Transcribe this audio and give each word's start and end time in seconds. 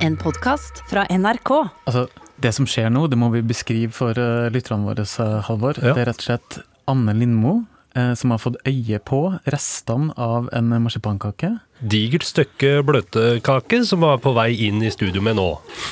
En 0.00 0.16
podkast 0.16 0.82
fra 0.90 1.04
NRK. 1.10 1.50
Altså, 1.88 2.06
det 2.40 2.52
som 2.56 2.66
skjer 2.68 2.88
nå, 2.92 3.04
det 3.12 3.18
må 3.20 3.28
vi 3.34 3.42
beskrive 3.44 3.92
for 3.94 4.16
uh, 4.16 4.48
lytterne 4.52 4.86
våre, 4.88 5.04
uh, 5.04 5.40
Halvor. 5.48 5.80
Ja. 5.80 5.94
Det 5.96 6.04
er 6.04 6.10
rett 6.10 6.22
og 6.22 6.28
slett 6.28 6.58
Anne 6.90 7.14
Lindmo 7.16 7.54
uh, 7.96 8.12
som 8.18 8.32
har 8.32 8.40
fått 8.40 8.56
øye 8.68 9.00
på 9.06 9.20
restene 9.52 10.14
av 10.20 10.48
en 10.56 10.72
marsipankake. 10.84 11.52
Digert 11.80 12.24
stykke 12.28 12.78
bløtkake 12.88 13.82
som 13.88 14.02
var 14.04 14.20
på 14.24 14.32
vei 14.36 14.50
inn 14.68 14.80
i 14.84 14.92
studio 14.92 15.22
med 15.24 15.36
nå. 15.40 15.50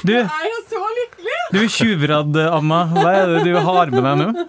Du, 0.09 0.15
Er 0.17 0.49
jo 0.49 0.63
så 0.71 0.81
lykkelig? 1.01 1.37
du 1.53 1.61
er 1.63 1.71
tjuvradd, 1.77 2.41
Amma. 2.49 2.83
Hva 2.97 3.13
er 3.23 3.35
det 3.37 3.45
du 3.49 3.61
har 3.69 3.93
med 3.93 4.09
deg 4.09 4.25
nå? 4.25 4.47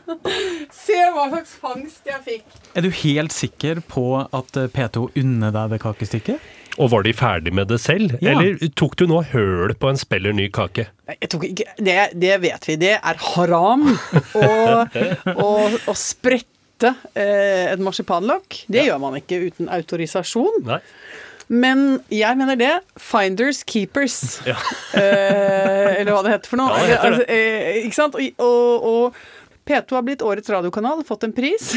Se 0.80 0.96
hva 1.14 1.28
slags 1.34 1.52
fangst 1.60 2.08
jeg 2.08 2.24
fikk. 2.26 2.58
Er 2.78 2.86
du 2.86 2.90
helt 3.04 3.34
sikker 3.36 3.80
på 3.88 4.04
at 4.24 4.58
eh, 4.58 4.68
P2 4.72 5.10
unner 5.20 5.52
deg 5.54 5.74
det 5.76 5.80
kakestykket? 5.84 6.48
Og 6.80 6.90
var 6.94 7.04
de 7.04 7.12
ferdig 7.16 7.52
med 7.56 7.68
det 7.68 7.80
selv, 7.84 8.14
Ja. 8.24 8.32
eller 8.40 8.56
tok 8.80 8.96
du 9.00 9.06
nå 9.10 9.22
høl 9.34 9.74
på 9.76 9.90
en 9.92 10.00
spiller 10.00 10.32
ny 10.36 10.48
kake? 10.56 10.88
Ikke, 11.20 11.66
det, 11.78 11.98
det 12.16 12.38
vet 12.42 12.68
vi. 12.70 12.78
Det 12.80 12.94
er 12.98 13.24
haram 13.34 13.90
å, 15.36 15.96
sprette 15.98 16.94
eh, 17.14 17.74
et 17.74 17.82
marsipanlokk. 17.84 18.62
Det 18.72 18.86
gjør 18.88 19.02
man 19.04 19.18
ikke 19.20 19.42
uten 19.50 19.68
autorisasjon. 19.76 20.62
Nei. 20.70 20.80
Men 21.50 22.00
jeg 22.14 22.38
mener 22.38 22.56
det. 22.60 22.72
Finders 23.02 23.64
keepers. 23.68 24.40
Ja. 24.48 24.56
Eh, 25.00 26.02
eller 26.02 26.12
hva 26.16 26.22
det 26.26 26.32
heter 26.34 26.50
for 26.52 26.60
noe. 26.60 26.74
Ja, 26.76 26.86
heter. 26.90 27.14
Altså, 27.14 27.26
eh, 27.32 27.78
ikke 27.86 27.98
sant? 27.98 28.16
Og, 28.18 28.42
og, 28.44 28.88
og 28.90 29.68
P2 29.70 29.96
har 29.96 30.04
blitt 30.06 30.24
årets 30.26 30.50
radiokanal, 30.52 31.04
fått 31.08 31.28
en 31.28 31.34
pris. 31.36 31.72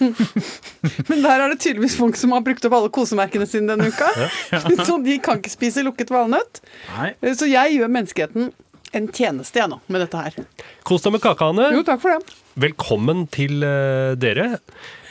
Men 1.10 1.22
der 1.24 1.44
er 1.44 1.52
det 1.52 1.60
tydeligvis 1.62 1.96
folk 2.00 2.16
som 2.18 2.32
har 2.36 2.42
brukt 2.46 2.64
opp 2.68 2.76
alle 2.78 2.90
kosemerkene 2.94 3.46
sine 3.48 3.72
denne 3.74 3.90
uka. 3.92 4.08
Så 4.88 4.96
de 5.04 5.18
kan 5.22 5.40
ikke 5.40 5.52
spise 5.52 5.84
lukket 5.86 6.12
valnøtt. 6.14 6.62
Nei. 6.96 7.12
Så 7.36 7.48
jeg 7.50 7.76
gjør 7.78 7.92
menneskeheten 7.98 8.50
en 8.96 9.06
tjeneste 9.14 9.60
jeg 9.60 9.70
nå, 9.70 9.76
med 9.86 10.02
dette 10.02 10.18
her. 10.18 10.38
Kos 10.88 11.04
deg 11.04 11.12
med 11.14 11.22
kaka, 11.22 11.50
Anne. 11.52 11.68
Jo, 11.76 11.84
takk 11.86 12.00
for 12.02 12.16
det. 12.16 12.38
Velkommen 12.60 13.26
til 13.30 13.62
eh, 13.62 14.16
dere. 14.18 14.48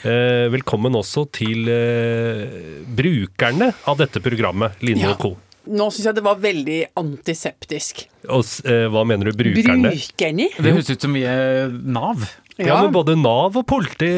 Eh, 0.04 0.48
velkommen 0.52 0.98
også 1.00 1.24
til 1.32 1.70
eh, 1.72 2.82
brukerne 2.96 3.70
av 3.88 3.96
dette 4.02 4.20
programmet, 4.24 4.76
Line 4.84 5.06
Ja. 5.06 5.14
og 5.14 5.22
co. 5.24 5.32
Nå 5.70 5.86
syns 5.92 6.06
jeg 6.08 6.16
det 6.16 6.22
var 6.24 6.38
veldig 6.40 6.78
antiseptisk. 6.98 8.04
Og 8.32 8.44
eh, 8.68 8.86
hva 8.92 9.02
mener 9.08 9.28
du, 9.30 9.36
brukerne? 9.38 9.92
Brukerne? 9.92 10.46
Det 10.56 10.72
høres 10.76 10.88
ut 10.92 11.04
som 11.04 11.16
vi 11.16 11.24
er 11.28 11.68
Nav. 11.72 12.24
Ja, 12.66 12.78
men 12.82 12.92
både 12.94 13.16
Nav 13.18 13.56
og 13.56 13.66
politi 13.68 14.10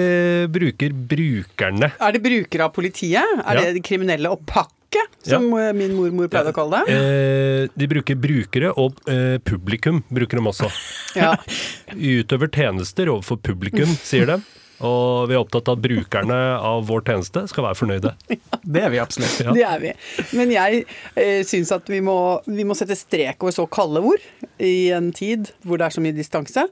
bruker 0.52 0.92
brukerne. 0.92 1.92
Er 2.00 2.12
det 2.16 2.22
brukere 2.24 2.68
av 2.68 2.72
politiet? 2.76 3.22
Er 3.44 3.54
Ja. 3.54 3.60
det 3.66 3.74
de 3.78 3.82
kriminelle 3.84 4.30
og 4.32 4.42
pakke, 4.46 5.04
som 5.24 5.46
ja. 5.56 5.72
min 5.72 5.94
mormor 5.96 6.28
pleide 6.28 6.52
å 6.52 6.56
kalle 6.56 6.82
det? 6.84 6.96
Eh, 6.96 7.68
de 7.78 7.86
bruker 7.88 8.18
brukere, 8.20 8.72
og 8.76 8.98
eh, 9.08 9.38
publikum 9.38 10.02
bruker 10.10 10.36
dem 10.40 10.50
også. 10.50 10.70
Ja. 11.16 11.34
Utøver 11.92 12.48
tjenester 12.52 13.08
overfor 13.12 13.36
publikum, 13.44 13.88
sier 14.02 14.26
de. 14.26 14.40
Og 14.82 15.28
vi 15.30 15.36
er 15.36 15.38
opptatt 15.38 15.68
av 15.70 15.76
at 15.78 15.82
brukerne 15.84 16.36
av 16.58 16.80
vår 16.88 17.04
tjeneste 17.06 17.44
skal 17.46 17.68
være 17.68 17.78
fornøyde. 17.78 18.14
Det 18.74 18.82
er 18.82 18.90
vi 18.90 18.98
absolutt. 18.98 19.36
Ja. 19.44 19.52
Det 19.54 19.62
er 19.68 19.78
vi. 19.82 19.92
Men 20.38 20.50
jeg 20.50 20.84
eh, 21.14 21.42
syns 21.46 21.70
at 21.74 21.86
vi 21.92 22.00
må, 22.02 22.16
vi 22.48 22.64
må 22.66 22.74
sette 22.74 22.96
strek 22.98 23.38
over 23.44 23.54
så 23.54 23.68
kalde 23.70 24.02
ord 24.02 24.24
i 24.58 24.90
en 24.96 25.12
tid 25.14 25.52
hvor 25.62 25.78
det 25.78 25.86
er 25.86 25.94
så 25.94 26.02
mye 26.02 26.16
distanse. 26.16 26.66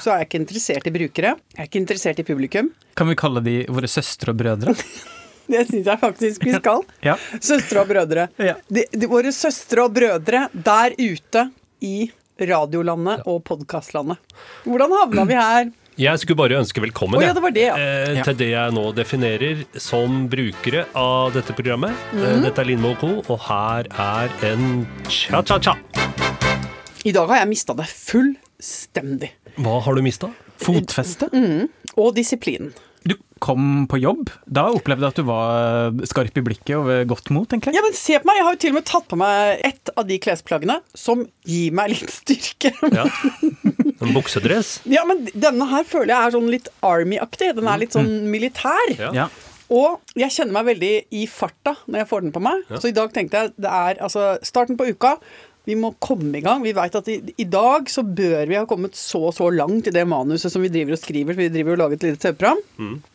Så 0.00 0.12
er 0.12 0.22
jeg 0.22 0.30
ikke 0.30 0.40
interessert 0.42 0.86
i 0.86 0.94
brukere. 0.94 1.34
Jeg 1.56 1.64
er 1.64 1.68
ikke 1.70 1.82
interessert 1.82 2.22
i 2.22 2.26
publikum. 2.26 2.70
Kan 2.96 3.10
vi 3.10 3.18
kalle 3.18 3.42
de 3.44 3.58
våre 3.68 3.90
søstre 3.90 4.32
og 4.32 4.40
brødre? 4.40 4.76
Det 5.52 5.66
syns 5.68 5.88
jeg 5.90 5.98
faktisk 6.00 6.46
vi 6.46 6.54
skal. 6.54 6.84
Ja. 7.04 7.18
Søstre 7.42 7.82
og 7.82 7.90
brødre. 7.90 8.28
Ja. 8.40 8.56
De, 8.70 8.86
de, 8.94 9.08
våre 9.10 9.32
søstre 9.34 9.84
og 9.84 9.94
brødre 9.96 10.46
der 10.52 10.94
ute 10.96 11.46
i 11.82 12.10
radiolandet 12.40 13.26
og 13.28 13.42
podkastlandet. 13.46 14.20
Hvordan 14.64 14.94
havna 15.02 15.26
vi 15.28 15.38
her? 15.38 15.72
Jeg 16.00 16.22
skulle 16.22 16.38
bare 16.40 16.56
ønske 16.56 16.80
velkommen 16.80 17.18
oh, 17.18 17.22
ja, 17.22 17.34
det 17.36 17.50
det, 17.52 17.66
ja. 17.66 17.74
eh, 17.76 18.22
til 18.24 18.36
det 18.38 18.48
jeg 18.54 18.72
nå 18.72 18.84
definerer 18.96 19.60
som 19.76 20.22
brukere 20.32 20.86
av 20.96 21.34
dette 21.34 21.52
programmet. 21.52 21.92
Mm 22.12 22.24
-hmm. 22.24 22.42
Dette 22.46 22.60
er 22.60 22.64
Lindmo 22.64 22.94
Co., 22.94 23.22
og 23.28 23.38
her 23.48 23.84
er 23.92 24.30
en 24.52 24.86
cha-cha-cha. 25.08 25.76
I 27.04 27.12
dag 27.12 27.28
har 27.28 27.36
jeg 27.36 27.48
mista 27.48 27.74
det 27.74 27.86
fullstendig. 27.86 29.32
Hva 29.60 29.80
har 29.84 29.98
du 29.98 30.02
mista? 30.04 30.30
Fotfeste? 30.62 31.28
Og 31.98 32.14
disiplinen. 32.16 32.72
Du 33.02 33.16
kom 33.42 33.88
på 33.90 33.98
jobb. 33.98 34.28
Da 34.46 34.68
opplevde 34.70 35.02
jeg 35.08 35.10
at 35.14 35.18
du 35.18 35.26
var 35.26 35.96
skarp 36.06 36.36
i 36.38 36.44
blikket 36.46 36.76
og 36.78 36.90
godt 37.10 37.32
mot, 37.34 37.48
egentlig. 37.50 37.74
Ja, 37.74 37.82
men 37.82 37.96
se 37.98 38.14
på 38.22 38.28
meg, 38.30 38.38
Jeg 38.38 38.46
har 38.46 38.54
jo 38.54 38.60
til 38.62 38.70
og 38.70 38.78
med 38.78 38.86
tatt 38.86 39.08
på 39.10 39.18
meg 39.18 39.64
ett 39.66 39.90
av 39.98 40.06
de 40.06 40.18
klesplaggene 40.22 40.78
som 40.94 41.24
gir 41.42 41.74
meg 41.74 41.96
litt 41.96 42.12
styrke. 42.14 42.70
Ja. 42.94 43.08
En 44.02 44.14
buksedress? 44.14 44.76
Ja, 44.90 45.02
men 45.08 45.26
denne 45.34 45.66
her 45.70 45.86
føler 45.86 46.14
jeg 46.14 46.28
er 46.28 46.36
sånn 46.36 46.50
litt 46.50 46.70
Army-aktig. 46.86 47.52
Den 47.58 47.70
er 47.70 47.82
litt 47.82 47.96
sånn 47.98 48.12
militær. 48.30 48.94
Ja. 48.98 49.10
Ja. 49.24 49.28
Og 49.72 50.02
jeg 50.18 50.34
kjenner 50.34 50.58
meg 50.58 50.66
veldig 50.74 50.92
i 51.16 51.26
farta 51.30 51.74
når 51.86 52.02
jeg 52.02 52.08
får 52.10 52.24
den 52.26 52.34
på 52.34 52.42
meg. 52.44 52.64
Så 52.76 52.90
i 52.90 52.96
dag 52.96 53.12
tenkte 53.14 53.40
jeg 53.40 53.54
det 53.62 53.70
er 53.72 54.02
altså 54.04 54.36
starten 54.44 54.78
på 54.78 54.90
uka. 54.92 55.16
Vi 55.68 55.76
må 55.78 55.92
komme 56.02 56.38
i 56.38 56.42
gang. 56.42 56.62
Vi 56.64 56.74
vet 56.74 56.96
at 56.98 57.08
i, 57.12 57.20
i 57.38 57.46
dag 57.46 57.90
så 57.90 58.02
bør 58.02 58.46
vi 58.50 58.58
ha 58.58 58.64
kommet 58.66 58.96
så 58.98 59.28
og 59.28 59.34
så 59.36 59.46
langt 59.54 59.86
i 59.86 59.94
det 59.94 60.02
manuset 60.10 60.50
som 60.50 60.64
vi 60.64 60.72
driver 60.74 60.96
og 60.96 61.02
skriver. 61.02 61.36
For 61.36 61.44
vi 61.44 61.52
driver 61.54 61.76
og 61.76 61.82
lager 61.84 62.00
et 62.00 62.06
lite 62.08 62.22
TV-program. 62.24 62.62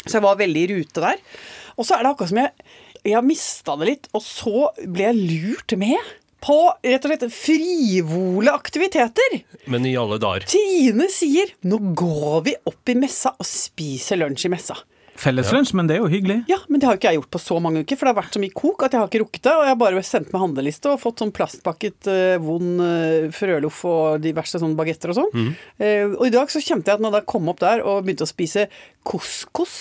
Så 0.06 0.18
jeg 0.18 0.25
var 0.28 0.40
veldig 0.40 0.63
i 0.63 0.69
rute 0.75 1.03
der. 1.03 1.19
Og 1.75 1.85
så 1.85 1.97
er 1.97 2.06
det 2.06 2.13
akkurat 2.13 2.31
som 2.31 2.40
jeg, 2.41 2.69
jeg 3.03 3.18
har 3.18 3.28
mista 3.28 3.75
det 3.80 3.90
litt, 3.91 4.08
og 4.16 4.24
så 4.24 4.69
ble 4.88 5.09
jeg 5.09 5.19
lurt 5.19 5.75
med 5.80 6.16
på 6.47 6.58
rett 6.85 7.06
og 7.06 7.12
slett 7.12 7.34
frivole 7.34 8.53
aktiviteter. 8.53 9.40
Men 9.68 9.85
i 9.90 9.96
alle 10.00 10.19
dager. 10.22 10.46
Trine 10.47 11.08
sier 11.12 11.52
'nå 11.66 11.79
går 11.97 12.44
vi 12.46 12.53
opp 12.69 12.94
i 12.94 12.96
messa 12.96 13.34
og 13.35 13.47
spiser 13.50 14.22
lunsj 14.22 14.46
i 14.47 14.53
messa'. 14.53 14.78
Felleslunsj, 15.17 15.73
men 15.78 15.89
det 15.89 15.97
er 15.97 16.03
jo 16.03 16.09
hyggelig. 16.11 16.38
Ja, 16.50 16.59
men 16.67 16.81
det 16.81 16.88
har 16.88 16.95
jo 16.95 17.01
ikke 17.01 17.11
jeg 17.11 17.19
gjort 17.22 17.31
på 17.33 17.41
så 17.41 17.57
mange 17.63 17.81
uker, 17.81 17.97
for 17.97 18.07
det 18.07 18.13
har 18.13 18.19
vært 18.19 18.38
så 18.38 18.41
mye 18.44 18.57
kok 18.61 18.85
at 18.85 18.94
jeg 18.94 19.01
har 19.01 19.09
ikke 19.09 19.22
rukket 19.23 19.47
det. 19.47 19.55
Og 19.55 19.63
jeg 19.66 19.73
har 19.73 19.79
bare 19.81 20.03
sendt 20.05 20.29
med 20.33 20.44
handleliste 20.44 20.91
og 20.94 21.01
fått 21.01 21.23
sånn 21.23 21.33
plastpakket 21.35 22.11
eh, 22.13 22.35
vond 22.44 22.83
eh, 22.85 23.29
frøloff 23.35 23.81
og 23.89 24.22
diverse 24.23 24.61
sånne 24.61 24.78
bagetter 24.78 25.13
og 25.13 25.19
sånn. 25.22 25.50
Eh, 25.81 26.05
og 26.11 26.28
i 26.28 26.33
dag 26.33 26.53
så 26.53 26.61
kjente 26.63 26.91
jeg 26.91 27.00
at 27.00 27.03
når 27.03 27.19
jeg 27.19 27.29
kom 27.33 27.50
opp 27.51 27.63
der 27.63 27.83
og 27.83 28.05
begynte 28.05 28.28
å 28.28 28.29
spise 28.29 28.67
couscous 29.07 29.78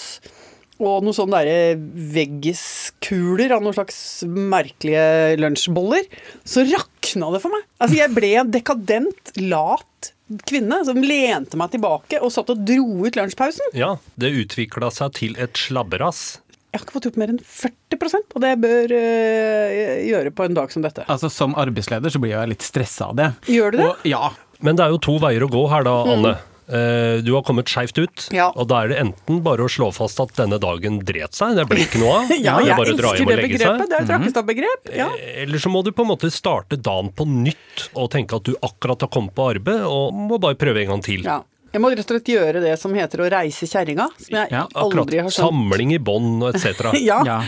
og 0.77 1.05
noen 1.05 1.17
sånne 1.17 1.39
derre 1.41 1.77
veggiskuler 2.13 3.55
av 3.57 3.63
noen 3.65 3.77
slags 3.77 3.99
merkelige 4.29 5.39
lunsjboller, 5.41 6.05
så 6.45 6.67
rakna 6.69 7.31
det 7.33 7.41
for 7.45 7.55
meg. 7.55 7.65
Altså, 7.81 7.97
jeg 8.03 8.13
ble 8.13 8.33
en 8.43 8.53
dekadent, 8.53 9.33
lat 9.41 10.13
kvinne 10.49 10.81
som 10.87 10.99
lente 11.03 11.59
meg 11.59 11.75
tilbake 11.75 12.19
og 12.23 12.33
satt 12.35 12.51
og 12.55 12.65
dro 12.67 13.07
ut 13.07 13.19
lunsjpausen. 13.19 13.77
Ja, 13.79 13.97
det 14.19 14.33
utvikla 14.43 14.91
seg 14.95 15.15
til 15.19 15.37
et 15.43 15.59
slabberass. 15.61 16.41
Jeg 16.75 16.81
har 16.81 16.85
ikke 16.85 16.97
fått 16.99 17.07
gjort 17.09 17.21
mer 17.23 17.31
enn 17.33 17.39
40% 17.41 18.35
og 18.37 18.43
det 18.43 18.49
jeg 18.51 18.61
bør 18.61 18.93
øh, 18.99 19.77
gjøre 20.11 20.33
på 20.37 20.45
en 20.45 20.59
dag 20.59 20.75
som 20.75 20.83
dette. 20.85 21.07
Altså, 21.09 21.31
Som 21.33 21.55
arbeidsleder 21.57 22.13
så 22.13 22.21
blir 22.21 22.35
jeg 22.35 22.51
litt 22.53 22.67
stressa 22.67 23.09
av 23.13 23.17
det. 23.17 23.31
Gjør 23.49 23.73
du 23.73 23.79
det? 23.81 23.87
Og, 23.87 24.05
ja. 24.11 24.29
Men 24.67 24.77
det 24.77 24.85
er 24.85 24.93
jo 24.93 25.01
to 25.07 25.17
veier 25.23 25.47
å 25.47 25.49
gå 25.53 25.63
her, 25.73 25.87
da, 25.87 25.95
Anne. 26.13 26.35
Eh, 26.37 26.53
Du 26.67 27.29
har 27.35 27.43
kommet 27.47 27.69
skeivt 27.71 27.99
ut, 28.03 28.25
Ja. 28.35 28.49
og 28.59 28.67
da 28.67 28.81
er 28.83 28.89
det 28.91 28.97
enten 28.99 29.39
bare 29.45 29.63
å 29.63 29.71
slå 29.71 29.93
fast 29.95 30.19
at 30.19 30.33
denne 30.35 30.59
dagen 30.59 30.99
dret 31.07 31.33
seg, 31.39 31.55
det 31.55 31.67
ble 31.71 31.79
ikke 31.85 32.01
noe 32.03 32.17
av. 32.25 32.33
Ja, 32.47 32.57
jeg 32.59 32.73
er 32.75 32.81
bare 32.81 32.95
elsker 32.97 33.29
det 33.31 33.37
begrepet. 33.39 33.63
seg. 33.63 33.85
Det 33.87 33.97
er 33.97 34.03
et 34.03 34.11
Rakkestad-begrep. 34.11 34.91
Ja. 34.99 35.07
Eh, 35.15 35.43
Eller 35.45 35.63
så 35.63 35.71
må 35.71 35.85
du 35.87 35.93
på 35.95 36.03
en 36.03 36.11
måte 36.11 36.31
starte 36.35 36.75
dagen 36.81 37.13
på 37.15 37.27
nytt 37.31 37.87
og 37.95 38.11
tenke 38.17 38.41
at 38.41 38.49
du 38.51 38.57
akkurat 38.67 39.07
har 39.07 39.13
kommet 39.15 39.35
på 39.39 39.47
arbeid 39.55 39.85
og 39.87 40.11
må 40.19 40.41
bare 40.43 40.59
prøve 40.59 40.83
en 40.83 40.97
gang 40.97 41.05
til. 41.07 41.23
ja. 41.29 41.43
Jeg 41.77 41.83
må 41.83 41.91
rett 41.93 41.99
og 42.09 42.15
slett 42.17 42.29
gjøre 42.31 42.61
det 42.63 42.75
som 42.81 42.95
heter 42.97 43.21
å 43.21 43.27
reise 43.29 43.67
kjerringa, 43.69 44.07
som 44.17 44.33
jeg 44.39 44.49
Ja, 44.55 44.63
aldri 44.81 45.19
har 45.21 45.27
skjønt. 45.29 45.43
Samling 45.51 45.91
i 45.93 45.99
bånd 46.01 46.43
og 46.47 46.55
etc. 46.57 46.87
Ja. 47.05 47.19
ja. 47.27 47.43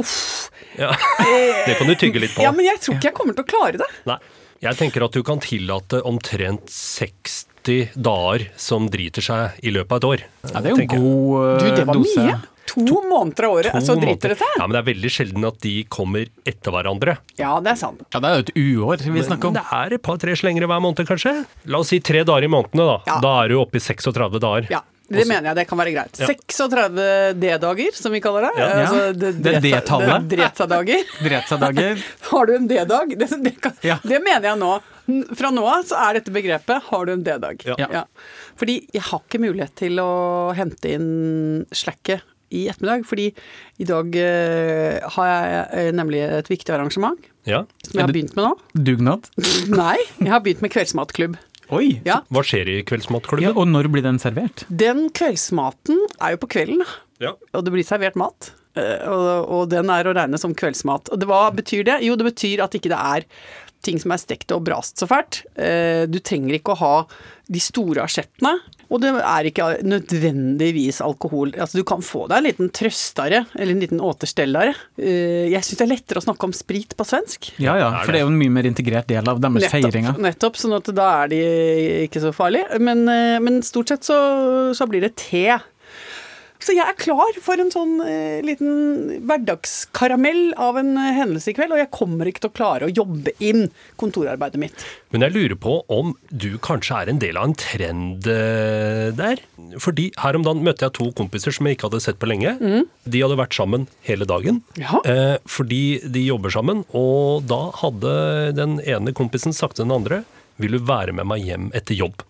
Uff. 0.00 0.48
Ja. 0.78 0.88
Det 1.66 1.74
kan 1.78 1.86
du 1.86 1.94
tygge 1.94 2.22
litt 2.22 2.32
på. 2.34 2.42
ja, 2.46 2.50
men 2.54 2.64
jeg 2.64 2.80
tror 2.80 2.96
ikke 2.96 3.10
jeg 3.10 3.14
kommer 3.18 3.36
til 3.36 3.44
å 3.44 3.50
klare 3.50 3.78
det. 3.82 3.88
Nei. 4.08 4.16
Jeg 4.64 4.78
tenker 4.80 5.04
at 5.04 5.12
du 5.12 5.20
kan 5.26 5.42
tillate 5.44 6.00
omtrent 6.08 6.70
60 6.72 7.44
dager 7.96 8.48
som 8.60 8.88
driter 8.92 9.24
seg 9.24 9.60
i 9.64 9.72
løpet 9.74 9.92
av 9.92 10.02
et 10.02 10.08
år. 10.10 10.24
ja, 10.52 10.60
det 10.60 10.66
er 10.66 10.74
jo 10.74 10.82
en 10.82 10.90
god 10.90 10.98
dose. 10.98 11.04
god 11.04 11.62
Du, 11.62 11.70
det 11.78 11.86
var 11.88 11.94
dose. 12.00 12.24
mye. 12.26 12.40
To, 12.74 12.96
måneder 13.06 13.44
av 13.46 13.52
året, 13.58 13.74
To 13.76 13.80
så 13.84 13.94
driter 14.00 14.32
det 14.32 14.38
seg. 14.40 14.54
Ja, 14.58 14.64
men 14.66 14.72
det 14.74 14.80
er 14.80 14.86
veldig 14.88 15.10
sjelden 15.12 15.44
at 15.46 15.58
de 15.62 15.74
kommer 15.92 16.24
etter 16.48 16.72
hverandre. 16.74 17.18
Ja, 17.38 17.52
det 17.62 17.74
er 17.74 17.76
sant. 17.78 18.00
Ja, 18.10 18.18
det 18.24 18.30
er 18.30 18.34
jo 18.40 18.44
et 18.46 18.54
uår 18.56 19.04
vi 19.14 19.22
snakker 19.28 19.50
om. 19.50 19.54
Men 19.54 19.60
det 19.60 19.78
er 19.78 19.94
et 19.98 20.02
par-tre 20.02 20.34
slengere 20.40 20.66
hver 20.70 20.80
måned, 20.82 21.04
kanskje. 21.06 21.34
La 21.70 21.78
oss 21.84 21.92
si 21.92 22.00
tre 22.00 22.24
dager 22.26 22.48
i 22.48 22.50
månedene, 22.50 22.86
da. 22.88 22.96
Ja. 23.06 23.18
Da 23.22 23.34
er 23.44 23.52
du 23.52 23.58
oppe 23.60 23.78
i 23.78 23.84
36 23.84 24.40
dager. 24.42 24.66
Ja, 24.72 24.80
det 25.08 25.26
mener 25.28 25.50
jeg 25.50 25.58
det 25.60 25.64
kan 25.68 25.78
være 25.80 25.92
greit. 25.92 26.16
36 26.16 27.04
D-dager, 27.40 27.96
som 27.98 28.14
vi 28.14 28.20
kaller 28.24 28.46
det. 28.48 28.52
Ja. 28.56 28.68
Altså, 28.80 29.02
det, 29.18 29.32
Det 29.44 29.54
D-tallet. 29.66 30.28
Dretsa-dager. 30.32 31.04
Dretsa-dager. 31.26 32.04
Har 32.30 32.46
du 32.48 32.54
en 32.56 32.68
D-dag? 32.70 33.14
Det, 33.20 33.30
det, 33.44 33.54
Ja. 33.84 33.98
det 34.02 34.20
mener 34.24 34.50
jeg 34.52 34.60
nå. 34.62 34.72
Fra 35.36 35.50
nå 35.52 35.64
av 35.68 35.82
så 35.84 35.98
er 36.00 36.16
dette 36.16 36.32
begrepet 36.32 36.86
'har 36.88 37.04
du 37.04 37.12
en 37.12 37.24
D-dag'. 37.24 37.66
Ja. 37.76 38.04
Fordi 38.56 38.86
jeg 38.94 39.02
har 39.02 39.20
ikke 39.20 39.42
mulighet 39.42 39.74
til 39.76 40.00
å 40.00 40.54
hente 40.56 40.94
inn 40.96 41.66
slacket 41.68 42.24
i 42.54 42.68
ettermiddag, 42.70 43.04
fordi 43.08 43.32
i 43.82 43.86
dag 43.88 44.14
uh, 44.14 45.08
har 45.16 45.26
jeg 45.30 45.64
eh, 45.80 45.90
nemlig 45.96 46.20
et 46.22 46.50
viktig 46.52 46.70
arrangement 46.74 47.18
Ja. 47.48 47.64
som 47.82 47.98
jeg 47.98 48.04
har 48.06 48.12
begynt 48.14 48.36
med 48.36 48.46
nå. 48.46 48.52
Dugnad? 48.74 49.28
Nei, 49.68 49.98
jeg 50.20 50.30
har 50.30 50.40
begynt 50.44 50.62
med 50.64 50.72
kveldsmatklubb. 50.74 51.36
Oi! 51.72 52.00
Ja, 52.04 52.20
Hva 52.28 52.42
skjer 52.44 52.68
i 52.68 52.82
Ja, 53.46 53.52
og 53.56 53.68
når 53.70 53.88
blir 53.94 54.04
den 54.04 54.18
servert? 54.20 54.66
Den 54.68 55.06
kveldsmaten 55.16 55.96
er 56.20 56.34
jo 56.34 56.42
på 56.44 56.50
kvelden. 56.56 56.84
Ja. 57.22 57.30
og 57.54 57.64
det 57.64 57.72
blir 57.72 57.86
servert 57.86 58.16
mat. 58.20 58.50
eh, 58.76 59.04
Og, 59.08 59.48
og 59.48 59.68
den 59.70 59.88
er 59.90 60.04
å 60.04 60.14
regne 60.16 60.38
som 60.38 60.52
kveldsmat. 60.54 61.08
Og 61.14 61.20
det, 61.22 61.28
hva 61.30 61.46
betyr 61.54 61.84
det? 61.86 62.00
Jo, 62.04 62.16
det 62.20 62.26
betyr 62.32 62.64
at 62.64 62.74
ikke 62.76 62.90
det 62.92 62.98
er 63.00 63.24
ting 63.84 63.98
som 64.00 64.12
er 64.12 64.20
stekt 64.20 64.52
og 64.52 64.64
brast 64.64 64.96
så 65.00 65.06
fælt. 65.08 65.42
Eh, 65.56 66.04
Du 66.10 66.18
trenger 66.20 66.56
ikke 66.58 66.72
å 66.74 66.80
ha 66.82 66.94
de 67.48 67.60
store 67.60 68.02
asjettene. 68.04 68.58
Og 68.94 69.00
det 69.02 69.10
er 69.18 69.48
ikke 69.50 69.64
nødvendigvis 69.82 71.00
alkohol. 71.02 71.50
Altså, 71.58 71.80
du 71.80 71.86
kan 71.88 72.02
få 72.04 72.28
deg 72.30 72.38
en 72.38 72.46
liten 72.46 72.70
trøstare, 72.74 73.40
eller 73.58 73.74
en 73.74 73.82
liten 73.82 74.02
återstellare. 74.04 74.74
Eh, 74.98 75.50
Jeg 75.50 75.66
syns 75.66 75.80
det 75.80 75.86
er 75.88 75.92
lettere 75.96 76.22
å 76.22 76.26
snakke 76.28 76.46
om 76.46 76.54
sprit 76.54 76.94
på 76.96 77.06
svensk. 77.08 77.50
Ja 77.62 77.74
ja, 77.80 77.90
for 78.04 78.14
det 78.14 78.20
er 78.22 78.26
jo 78.28 78.30
en 78.32 78.38
mye 78.38 78.54
mer 78.54 78.68
integrert 78.70 79.08
del 79.10 79.26
av 79.28 79.40
deres 79.42 79.66
feiringer. 79.72 80.14
nettopp, 80.22 80.56
sånn 80.60 80.76
at 80.78 80.92
da 80.94 81.08
er 81.24 81.32
de 81.34 81.42
ikke 82.06 82.22
så 82.22 82.30
farlige. 82.36 82.78
Men, 82.78 83.02
eh, 83.10 83.40
men 83.42 83.60
stort 83.66 83.88
sett 83.90 84.06
så, 84.06 84.18
så 84.78 84.86
blir 84.88 85.02
det 85.04 85.16
te. 85.16 85.58
Så 86.64 86.72
jeg 86.72 86.84
er 86.88 86.96
klar 86.96 87.36
for 87.44 87.60
en 87.60 87.70
sånn 87.72 87.98
eh, 88.06 88.40
liten 88.44 89.20
hverdagskaramell 89.28 90.54
av 90.60 90.78
en 90.80 90.94
eh, 90.96 91.10
hendelse 91.18 91.52
i 91.52 91.56
kveld, 91.58 91.74
og 91.76 91.82
jeg 91.82 91.90
kommer 91.92 92.30
ikke 92.30 92.46
til 92.46 92.52
å 92.52 92.56
klare 92.56 92.88
å 92.88 92.94
jobbe 92.94 93.34
inn 93.44 93.66
kontorarbeidet 94.00 94.60
mitt. 94.62 94.86
Men 95.12 95.26
jeg 95.26 95.34
lurer 95.34 95.58
på 95.60 95.76
om 95.92 96.14
du 96.32 96.54
kanskje 96.64 97.02
er 97.02 97.12
en 97.12 97.20
del 97.20 97.36
av 97.40 97.50
en 97.50 97.56
trend 97.60 98.28
eh, 98.32 99.10
der? 99.16 99.44
Fordi 99.82 100.08
her 100.22 100.38
om 100.38 100.46
dagen 100.46 100.64
møtte 100.64 100.88
jeg 100.88 100.96
to 100.96 101.10
kompiser 101.18 101.52
som 101.52 101.68
jeg 101.68 101.76
ikke 101.76 101.90
hadde 101.90 102.02
sett 102.06 102.20
på 102.22 102.30
lenge. 102.30 102.56
De 103.04 103.20
hadde 103.20 103.38
vært 103.38 103.56
sammen 103.56 103.88
hele 104.08 104.28
dagen. 104.28 104.62
Ja. 104.80 105.02
Eh, 105.04 105.36
fordi 105.44 106.00
de 106.08 106.24
jobber 106.24 106.54
sammen, 106.54 106.86
og 106.96 107.44
da 107.50 107.66
hadde 107.82 108.14
den 108.56 108.78
ene 108.80 109.12
kompisen 109.16 109.52
sagt 109.52 109.76
til 109.76 109.88
den 109.88 109.98
andre 109.98 110.24
Vil 110.62 110.76
du 110.76 110.84
være 110.86 111.12
med 111.12 111.26
meg 111.26 111.42
hjem 111.42 111.72
etter 111.74 111.98
jobb? 111.98 112.22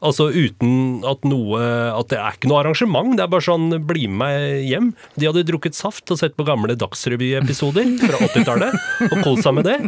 Altså 0.00 0.30
uten 0.32 1.02
at 1.04 1.26
noe 1.28 1.60
At 1.92 2.08
det 2.12 2.20
er 2.20 2.36
ikke 2.36 2.48
noe 2.50 2.62
arrangement, 2.62 3.12
det 3.18 3.24
er 3.26 3.32
bare 3.32 3.44
sånn 3.44 3.68
bli 3.86 4.06
med 4.08 4.18
meg 4.20 4.68
hjem. 4.68 4.92
De 5.16 5.28
hadde 5.28 5.46
drukket 5.48 5.76
saft 5.76 6.10
og 6.12 6.20
sett 6.20 6.36
på 6.38 6.46
gamle 6.48 6.76
Dagsrevy-episoder 6.78 7.96
fra 8.02 8.22
80-tallet 8.30 9.10
og 9.10 9.20
kost 9.24 9.46
seg 9.46 9.56
med 9.58 9.68
det. 9.68 9.78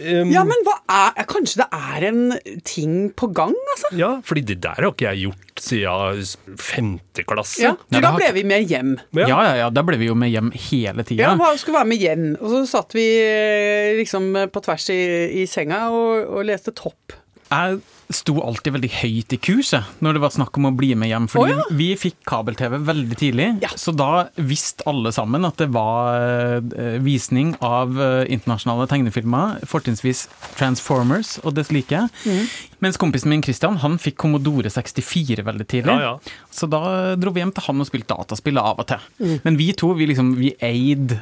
Um, 0.00 0.30
Ja, 0.32 0.42
men 0.48 0.62
hva 0.64 0.78
er 1.12 1.26
Kanskje 1.28 1.60
det 1.60 1.66
er 1.76 2.06
en 2.08 2.20
ting 2.66 3.10
på 3.16 3.28
gang, 3.36 3.52
altså? 3.74 3.90
Ja, 3.98 4.10
fordi 4.26 4.42
det 4.48 4.58
der 4.64 4.78
har 4.80 4.90
ikke 4.90 5.10
jeg 5.10 5.26
gjort 5.26 5.60
siden 5.60 6.56
femte 6.60 7.24
klasse. 7.28 7.60
Ja, 7.62 7.74
for 7.76 8.06
da 8.06 8.12
ble 8.16 8.30
vi 8.38 8.44
med 8.48 8.70
hjem. 8.70 8.94
Ja 9.18 9.28
ja 9.28 9.54
ja, 9.64 9.70
da 9.74 9.84
ble 9.86 9.98
vi 10.00 10.08
jo 10.08 10.16
med 10.18 10.32
hjem 10.32 10.50
hele 10.70 11.04
Ja, 11.18 11.34
vi 11.36 11.50
skulle 11.60 11.80
være 11.82 11.90
med 11.92 12.02
hjem, 12.02 12.28
og 12.40 12.54
så 12.54 12.62
satt 12.78 12.96
vi 12.96 13.06
eh, 13.22 13.92
liksom 14.00 14.32
på 14.52 14.64
tvers 14.64 14.88
i, 14.94 15.00
i 15.42 15.48
senga 15.50 15.88
og, 15.92 16.30
og 16.38 16.46
leste 16.48 16.72
Topp. 16.76 17.18
Jeg 17.50 17.80
sto 18.14 18.36
alltid 18.42 18.74
veldig 18.74 18.90
høyt 18.90 19.34
i 19.34 19.38
kurset 19.42 20.02
når 20.02 20.16
det 20.16 20.22
var 20.24 20.32
snakk 20.34 20.56
om 20.58 20.68
å 20.68 20.72
bli 20.74 20.90
med 20.98 21.10
hjem, 21.10 21.28
fordi 21.30 21.54
oh, 21.54 21.60
ja. 21.60 21.76
vi 21.78 21.88
fikk 21.98 22.18
kabel-TV 22.28 22.76
veldig 22.86 23.18
tidlig. 23.18 23.48
Ja. 23.62 23.70
Så 23.78 23.94
da 23.94 24.26
visste 24.34 24.86
alle 24.90 25.12
sammen 25.14 25.46
at 25.46 25.60
det 25.62 25.70
var 25.74 26.18
eh, 26.18 26.98
visning 27.02 27.52
av 27.64 27.94
eh, 28.00 28.24
internasjonale 28.34 28.88
tegnefilmer, 28.90 29.62
fortrinnsvis 29.70 30.26
Transformers 30.58 31.36
og 31.44 31.54
det 31.58 31.68
like. 31.74 32.02
Mm. 32.26 32.50
Mens 32.82 32.98
kompisen 33.00 33.30
min 33.30 33.44
Christian 33.46 33.78
han 33.82 33.98
fikk 34.02 34.18
Commodore 34.24 34.72
64 34.72 35.46
veldig 35.46 35.68
tidlig. 35.70 35.94
Ja, 36.00 36.14
ja. 36.16 36.42
Så 36.54 36.70
da 36.70 37.14
dro 37.20 37.34
vi 37.34 37.44
hjem 37.44 37.54
til 37.54 37.66
han 37.68 37.82
og 37.82 37.90
spilte 37.90 38.16
dataspill 38.16 38.58
av 38.58 38.82
og 38.82 38.90
til. 38.90 39.06
Mm. 39.22 39.38
Men 39.46 39.58
vi 39.60 39.70
to, 39.78 39.94
vi 39.98 40.10
liksom, 40.10 40.34
vi 40.40 40.54
eide 40.66 41.20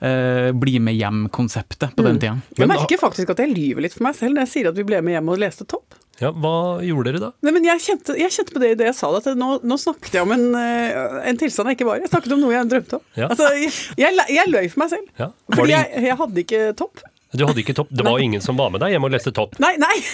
eh, 0.00 0.50
bli 0.52 0.78
med 0.80 0.94
hjem-konseptet 0.98 1.94
på 1.96 2.02
Mm. 2.02 2.08
den 2.10 2.18
tida. 2.18 2.36
Jeg 2.58 2.68
merker 2.68 2.98
faktisk 3.00 3.30
at 3.30 3.38
jeg 3.38 3.54
lyver 3.54 3.82
litt 3.86 3.94
for 3.94 4.04
meg 4.04 4.14
selv 4.18 4.34
når 4.36 4.46
jeg 4.46 4.52
sier 4.54 4.68
at 4.68 4.76
vi 4.76 4.84
ble 4.84 5.00
med 5.02 5.14
hjem 5.16 5.28
og 5.32 5.38
leste 5.38 5.66
Topp. 5.66 5.94
Ja, 6.20 6.30
Hva 6.32 6.80
gjorde 6.80 7.10
dere 7.12 7.20
da? 7.20 7.30
Nei, 7.44 7.52
men 7.52 7.64
jeg 7.68 7.80
kjente, 7.84 8.14
jeg 8.16 8.30
kjente 8.32 8.54
på 8.54 8.60
det 8.62 8.70
idet 8.72 8.86
jeg 8.88 8.94
sa 8.96 9.10
det, 9.12 9.26
at 9.26 9.36
nå, 9.36 9.60
nå 9.62 9.76
snakket 9.76 10.14
jeg 10.16 10.22
om 10.24 10.32
en, 10.32 10.46
eh, 10.56 11.28
en 11.28 11.36
tilstand 11.36 11.68
jeg 11.68 11.76
ikke 11.76 11.88
var 11.90 11.98
i. 11.98 12.06
Jeg 12.06 12.12
snakket 12.14 12.32
om 12.32 12.40
noe 12.40 12.54
jeg 12.54 12.70
drømte 12.72 12.96
om. 12.96 13.02
Ja. 13.20 13.28
Altså, 13.28 13.50
jeg, 13.52 13.72
jeg, 14.00 14.24
jeg 14.32 14.48
løy 14.48 14.64
for 14.72 14.80
meg 14.80 14.94
selv. 14.94 15.10
Ja. 15.20 15.28
Fordi 15.52 15.74
jeg, 15.76 16.04
jeg 16.08 16.16
hadde 16.22 16.40
ikke 16.46 16.62
topp. 16.80 17.02
du 17.36 17.44
hadde 17.44 17.60
ikke 17.60 17.74
topp, 17.76 17.88
det 17.92 18.04
var 18.08 18.18
ingen 18.24 18.40
som 18.40 18.56
var 18.56 18.70
med 18.72 18.80
deg 18.80 18.94
hjemme 18.96 19.10
og 19.10 19.12
leste 19.12 19.32
topp. 19.36 19.58
Nei, 19.60 19.74
nei! 19.76 19.96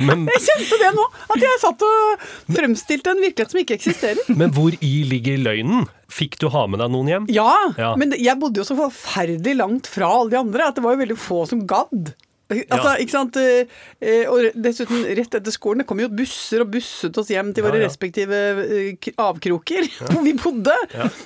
Men, 0.00 0.22
Jeg 0.32 0.40
kjente 0.46 0.76
det 0.80 0.90
nå. 0.96 1.02
At 1.28 1.42
jeg 1.44 1.58
satt 1.60 1.82
og 1.84 2.22
fremstilte 2.56 3.12
en 3.12 3.20
virkelighet 3.20 3.52
som 3.52 3.60
ikke 3.60 3.76
eksisterer. 3.76 4.22
men 4.32 4.52
hvor 4.56 4.72
i 4.80 4.92
ligger 5.04 5.36
løgnen? 5.44 5.84
Fikk 6.10 6.38
du 6.42 6.48
ha 6.50 6.64
med 6.66 6.80
deg 6.82 6.90
noen 6.90 7.08
hjem? 7.12 7.26
Ja, 7.30 7.52
Ja. 7.78 7.92
men 7.96 8.10
jeg 8.18 8.38
bodde 8.40 8.60
jo 8.62 8.66
så 8.66 8.74
forferdelig 8.78 9.56
langt 9.56 9.86
fra 9.86 10.08
alle 10.10 10.30
de 10.34 10.38
andre 10.40 10.66
at 10.68 10.74
det 10.78 10.82
var 10.84 10.96
jo 10.96 11.02
veldig 11.04 11.18
få 11.22 11.44
som 11.48 11.62
gadd. 11.70 12.12
Altså, 12.50 12.90
Ja. 12.90 12.96
ikke 13.02 13.14
sant? 13.14 13.36
Eh, 13.36 13.66
eh, 14.00 14.24
Og 14.30 14.50
dessuten, 14.54 15.04
rett 15.16 15.34
etter 15.38 15.54
skolen, 15.54 15.82
det 15.82 15.86
kom 15.90 16.00
jo 16.02 16.08
busser 16.08 16.64
og 16.64 16.70
busset 16.74 17.16
oss 17.20 17.30
hjem 17.30 17.52
til 17.54 17.64
våre 17.64 17.78
ja. 17.80 17.86
respektive 17.86 18.40
eh, 18.66 19.10
avkroker 19.20 19.86
hvor 20.10 20.22
vi 20.24 20.34
bodde. 20.38 20.74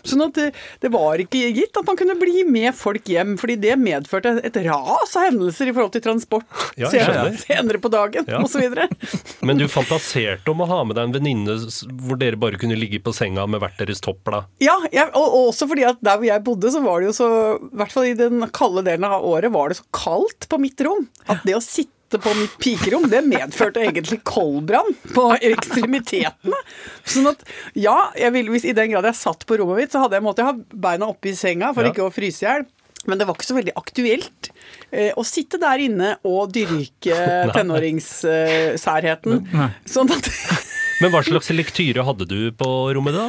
Sånn 0.04 0.24
at 0.26 0.38
det, 0.82 0.90
var 0.92 1.20
ikke 1.22 1.40
gitt 1.56 1.76
at 1.80 1.86
man 1.88 1.96
kunne 1.98 2.16
bli 2.20 2.44
med 2.48 2.74
folk 2.76 3.08
hjem, 3.10 3.36
fordi 3.40 3.56
det 3.60 3.76
medførte 3.80 4.36
et 4.44 4.56
ras 4.66 5.16
av 5.16 5.28
hendelser 5.30 5.70
i 5.70 5.74
forhold 5.76 5.94
til 5.96 6.04
transport 6.04 6.44
Ja, 6.78 6.90
senere, 6.92 7.32
senere 7.40 7.80
på 7.82 7.90
dagen, 7.92 8.28
Ja. 8.28 8.42
videre. 8.54 8.88
Men 9.46 9.58
du 9.58 9.66
fantaserte 9.68 10.52
om 10.52 10.62
å 10.62 10.68
ha 10.70 10.82
med 10.84 10.96
deg 10.98 11.08
en 11.08 11.16
venninne 11.16 11.56
hvor 12.04 12.18
dere 12.20 12.38
bare 12.40 12.58
kunne 12.60 12.76
ligge 12.78 13.00
på 13.04 13.12
senga 13.16 13.46
med 13.50 13.62
hvert 13.62 13.78
deres 13.80 14.02
toppblad? 14.04 14.46
Ja, 14.62 14.76
og, 15.14 15.24
og 15.24 15.50
også 15.50 15.68
fordi 15.70 15.86
at 15.88 16.00
der 16.04 16.20
hvor 16.20 16.28
jeg 16.28 16.44
bodde, 16.46 16.70
så 16.74 16.82
var 16.84 17.00
det 17.00 17.10
jo 17.10 17.16
så 17.16 17.28
I 17.56 17.76
hvert 17.80 17.94
fall 17.94 18.08
i 18.10 18.16
den 18.18 18.44
kalde 18.54 18.84
delen 18.86 19.06
av 19.08 19.24
året 19.26 19.52
var 19.54 19.70
det 19.72 19.78
så 19.80 19.86
kaldt 19.94 20.48
på 20.50 20.60
mitt 20.62 20.80
rom 20.84 21.06
at 21.26 21.42
det 21.46 21.54
å 21.56 21.62
sitte 21.64 22.18
på 22.20 22.30
mitt 22.38 22.52
pikerom, 22.62 23.08
det 23.10 23.24
medførte 23.26 23.80
egentlig 23.82 24.20
koldbrann 24.28 24.92
på 25.14 25.24
ekstremitetene. 25.40 26.58
Sånn 27.08 27.26
at 27.32 27.42
ja, 27.74 28.10
jeg 28.18 28.30
ville, 28.36 28.54
i 28.60 28.74
den 28.76 28.92
grad 28.92 29.08
jeg 29.08 29.18
satt 29.18 29.42
på 29.48 29.56
rommet 29.58 29.80
mitt, 29.82 29.92
så 29.94 30.04
hadde 30.04 30.20
jeg 30.20 30.26
måttet 30.26 30.46
ha 30.46 30.52
beina 30.86 31.08
oppi 31.10 31.32
senga 31.34 31.72
for 31.74 31.82
Ja. 31.86 31.90
ikke 31.94 32.06
å 32.06 32.12
fryse 32.14 32.44
i 32.44 32.48
hjel. 32.48 32.66
Men 33.06 33.18
det 33.20 33.26
var 33.28 33.34
ikke 33.36 33.48
så 33.50 33.56
veldig 33.58 33.74
aktuelt 33.76 34.46
eh, 34.90 35.10
å 35.18 35.24
sitte 35.28 35.58
der 35.60 35.82
inne 35.84 36.14
og 36.24 36.52
dyrke 36.54 37.18
tenåringssærheten. 37.56 39.42
sånn 39.84 40.12
at 40.14 40.30
Men 41.02 41.10
hva 41.12 41.20
slags 41.26 41.50
lektyre 41.52 42.04
hadde 42.06 42.28
du 42.30 42.38
på 42.56 42.68
rommet 42.96 43.16
da? 43.16 43.26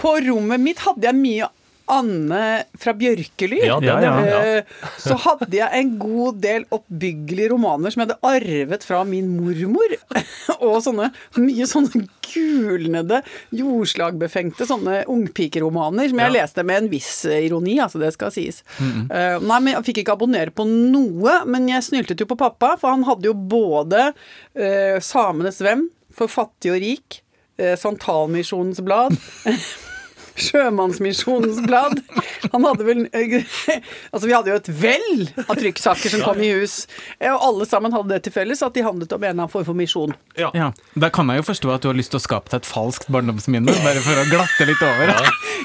På 0.00 0.14
rommet 0.24 0.62
mitt 0.62 0.80
hadde 0.86 1.04
jeg 1.10 1.18
mye 1.18 1.48
Anne 1.92 2.40
fra 2.80 2.94
Bjørkely. 2.96 3.58
Ja, 3.66 3.76
den, 3.82 3.88
Ja, 3.88 4.00
ja, 4.02 4.24
ja. 4.26 4.40
Eh, 4.62 4.88
Så 5.02 5.16
hadde 5.26 5.50
jeg 5.52 5.68
en 5.82 5.92
god 6.00 6.40
del 6.42 6.64
oppbyggelige 6.72 7.50
romaner 7.52 7.92
som 7.92 8.02
jeg 8.02 8.10
hadde 8.10 8.32
arvet 8.32 8.86
fra 8.86 9.02
min 9.08 9.28
mormor. 9.36 9.94
Og 10.66 10.78
sånne 10.84 11.10
mye 11.38 11.68
sånne 11.68 12.06
gulnede, 12.32 13.20
jordslagbefengte 13.52 14.64
sånne 14.68 15.02
ungpikeromaner 15.12 16.08
som 16.12 16.22
jeg 16.22 16.34
leste 16.36 16.64
med 16.66 16.84
en 16.84 16.90
viss 16.92 17.10
ironi, 17.28 17.76
altså 17.82 18.00
det 18.00 18.12
skal 18.16 18.32
sies. 18.34 18.62
Eh, 18.80 19.36
nei, 19.42 19.58
men 19.60 19.72
Jeg 19.74 19.86
fikk 19.90 20.02
ikke 20.02 20.16
abonnere 20.16 20.52
på 20.54 20.64
noe, 20.68 21.38
men 21.48 21.68
jeg 21.70 21.84
snyltet 21.88 22.20
jo 22.22 22.28
på 22.30 22.38
pappa, 22.40 22.74
for 22.80 22.94
han 22.94 23.04
hadde 23.08 23.28
jo 23.30 23.34
både 23.36 24.08
eh, 24.56 24.96
Samenes 25.04 25.60
Venn 25.64 25.88
for 26.12 26.28
fattig 26.32 26.72
og 26.74 26.80
rik, 26.82 27.20
eh, 27.60 27.76
Santalmisjonens 27.80 28.80
blad 28.84 29.16
Sjømannsmisjonens 30.36 31.60
blad. 31.66 32.00
Han 32.52 32.64
hadde 32.66 32.86
vel 32.86 33.02
Altså, 34.12 34.26
vi 34.26 34.34
hadde 34.34 34.52
jo 34.52 34.58
et 34.58 34.70
vell 34.82 35.24
av 35.46 35.56
trykksaker 35.58 36.12
som 36.12 36.24
kom 36.24 36.40
i 36.42 36.50
hus. 36.56 36.86
Og 37.20 37.46
alle 37.48 37.66
sammen 37.68 37.94
hadde 37.94 38.12
det 38.14 38.22
til 38.26 38.34
felles 38.34 38.62
at 38.64 38.74
de 38.76 38.84
handlet 38.86 39.12
om 39.12 39.22
en 39.22 39.28
eller 39.30 39.44
annen 39.44 39.52
form 39.52 39.66
for 39.68 39.78
misjon. 39.78 40.14
Ja. 40.38 40.50
Ja, 40.56 40.70
Da 40.98 41.10
kan 41.14 41.30
jeg 41.32 41.42
jo 41.42 41.46
forstå 41.50 41.72
at 41.74 41.84
du 41.84 41.90
har 41.90 41.98
lyst 41.98 42.12
til 42.14 42.20
å 42.20 42.24
skape 42.24 42.52
deg 42.52 42.62
et 42.62 42.68
falskt 42.68 43.08
barndomsminne, 43.12 43.74
bare 43.84 44.02
for 44.04 44.22
å 44.22 44.26
glatte 44.30 44.68
litt 44.68 44.82
over. 44.86 45.12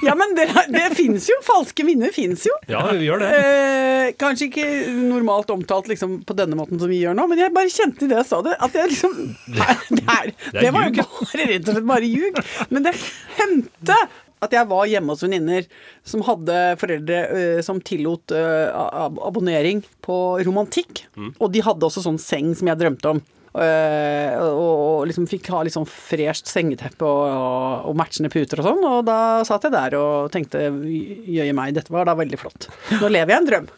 Ja, 0.05 0.13
men 0.17 0.35
det, 0.37 0.47
det 0.73 0.87
fins 0.97 1.27
jo! 1.31 1.37
Falske 1.47 1.85
minner 1.87 2.11
fins 2.15 2.43
jo. 2.47 2.53
Ja, 2.69 2.83
vi 2.91 3.07
gjør 3.07 3.23
det. 3.23 3.31
Eh, 3.37 4.11
kanskje 4.19 4.49
ikke 4.49 4.67
normalt 4.93 5.49
omtalt 5.53 5.89
liksom, 5.91 6.19
på 6.27 6.35
denne 6.37 6.57
måten 6.59 6.79
som 6.81 6.91
vi 6.91 7.01
gjør 7.01 7.17
nå, 7.17 7.27
men 7.31 7.41
jeg 7.41 7.53
bare 7.55 7.71
kjente 7.73 8.05
i 8.05 8.11
det 8.11 8.19
jeg 8.21 8.29
sa 8.29 8.41
det, 8.45 8.55
at 8.67 8.77
jeg 8.77 8.91
liksom 8.93 9.15
Det, 9.47 9.67
det, 9.97 10.03
er, 10.05 10.31
Det 10.51 10.53
er 10.53 10.67
det 10.67 10.73
var 10.75 10.87
jo 10.87 10.93
ikke 10.93 11.07
bare 11.07 11.49
rett 11.51 11.67
og 11.71 11.77
slett 11.77 11.89
bare 11.93 12.11
ljug. 12.11 12.39
Men 12.73 12.87
det 12.87 12.95
hendte 13.39 13.99
at 14.43 14.53
jeg 14.53 14.69
var 14.69 14.89
hjemme 14.89 15.13
hos 15.13 15.23
venninner 15.25 15.65
som 16.05 16.25
hadde 16.27 16.57
foreldre 16.81 17.23
uh, 17.31 17.61
som 17.65 17.81
tillot 17.81 18.35
uh, 18.35 18.69
ab 18.73 19.17
abonnering 19.25 19.81
på 20.05 20.17
romantikk. 20.45 21.05
Mm. 21.17 21.33
Og 21.39 21.49
de 21.53 21.65
hadde 21.65 21.89
også 21.89 22.05
sånn 22.05 22.21
seng 22.21 22.53
som 22.57 22.69
jeg 22.69 22.81
drømte 22.83 23.15
om. 23.15 23.23
Uh, 23.57 24.37
og, 24.37 24.59
og 24.61 24.99
liksom 25.09 25.25
fikk 25.25 25.47
ha 25.49 25.63
litt 25.65 25.73
sånn 25.73 25.87
fresht 25.89 26.49
sengeteppe 26.51 27.01
og, 27.07 27.23
og, 27.31 27.87
og 27.89 27.95
matchende 27.97 28.29
puter 28.29 28.61
og 28.61 28.67
sånn. 28.67 28.83
Og 28.85 28.99
da 29.07 29.17
satt 29.47 29.65
jeg 29.65 29.73
der 29.73 29.95
og 29.97 30.29
tenkte 30.33 30.67
jøye 30.67 31.55
meg, 31.57 31.73
dette 31.77 31.93
var 31.93 32.05
da 32.05 32.13
veldig 32.19 32.37
flott. 32.37 32.69
Nå 33.01 33.09
lever 33.09 33.33
jeg 33.33 33.41
en 33.41 33.49
drøm. 33.49 33.69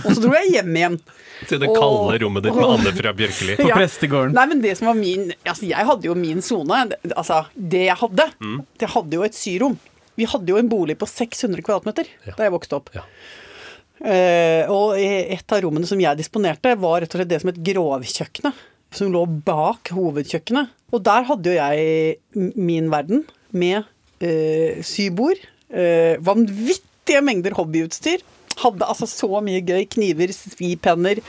Og 0.00 0.08
så 0.10 0.18
dro 0.24 0.34
jeg 0.34 0.56
hjem 0.56 0.80
igjen. 0.80 0.98
Til 1.46 1.62
det 1.62 1.70
kalde 1.70 2.18
rommet 2.24 2.48
ditt 2.48 2.56
med 2.56 2.70
Anne 2.74 2.94
fra 2.96 3.12
Bjørkeli. 3.20 3.58
På 3.60 3.68
prestegården. 3.70 4.34
Nei, 4.34 4.46
men 4.50 4.64
det 4.64 4.74
som 4.80 4.90
var 4.90 4.98
min 4.98 5.28
Altså, 5.44 5.68
jeg 5.68 5.86
hadde 5.92 6.08
jo 6.08 6.16
min 6.18 6.42
sone. 6.42 6.80
Altså, 7.12 7.44
det 7.54 7.84
jeg 7.86 7.98
hadde. 8.02 8.26
Mm. 8.42 8.58
Jeg 8.82 8.92
hadde 8.96 9.20
jo 9.20 9.28
et 9.28 9.38
syrom. 9.38 9.78
Vi 10.18 10.26
hadde 10.28 10.50
jo 10.50 10.58
en 10.58 10.68
bolig 10.70 10.96
på 10.98 11.06
600 11.08 11.62
kvadratmeter 11.62 12.08
Ja. 12.26 12.34
da 12.36 12.48
jeg 12.48 12.54
vokste 12.56 12.76
opp. 12.80 12.90
Ja. 12.96 13.04
Eh, 13.98 14.68
og 14.70 14.94
et 14.98 15.52
av 15.54 15.62
rommene 15.64 15.86
som 15.90 15.98
jeg 16.02 16.18
disponerte, 16.20 16.76
var 16.78 17.00
rett 17.02 17.14
og 17.14 17.18
slett 17.20 17.30
det 17.32 17.40
som 17.42 17.50
het 17.52 17.62
grovkjøkkenet. 17.66 18.64
Som 18.94 19.12
lå 19.12 19.24
bak 19.44 19.90
hovedkjøkkenet. 19.94 20.70
Og 20.94 21.02
der 21.04 21.26
hadde 21.28 21.52
jo 21.52 21.58
jeg 21.58 22.52
min 22.56 22.88
verden 22.92 23.24
med 23.52 23.84
eh, 24.24 24.78
sybord, 24.86 25.38
eh, 25.70 26.16
vanvittige 26.24 27.22
mengder 27.26 27.54
hobbyutstyr. 27.58 28.22
Hadde 28.58 28.86
altså 28.90 29.06
så 29.06 29.38
mye 29.44 29.60
gøy. 29.62 29.84
Kniver, 29.92 30.32
svipenner, 30.34 31.20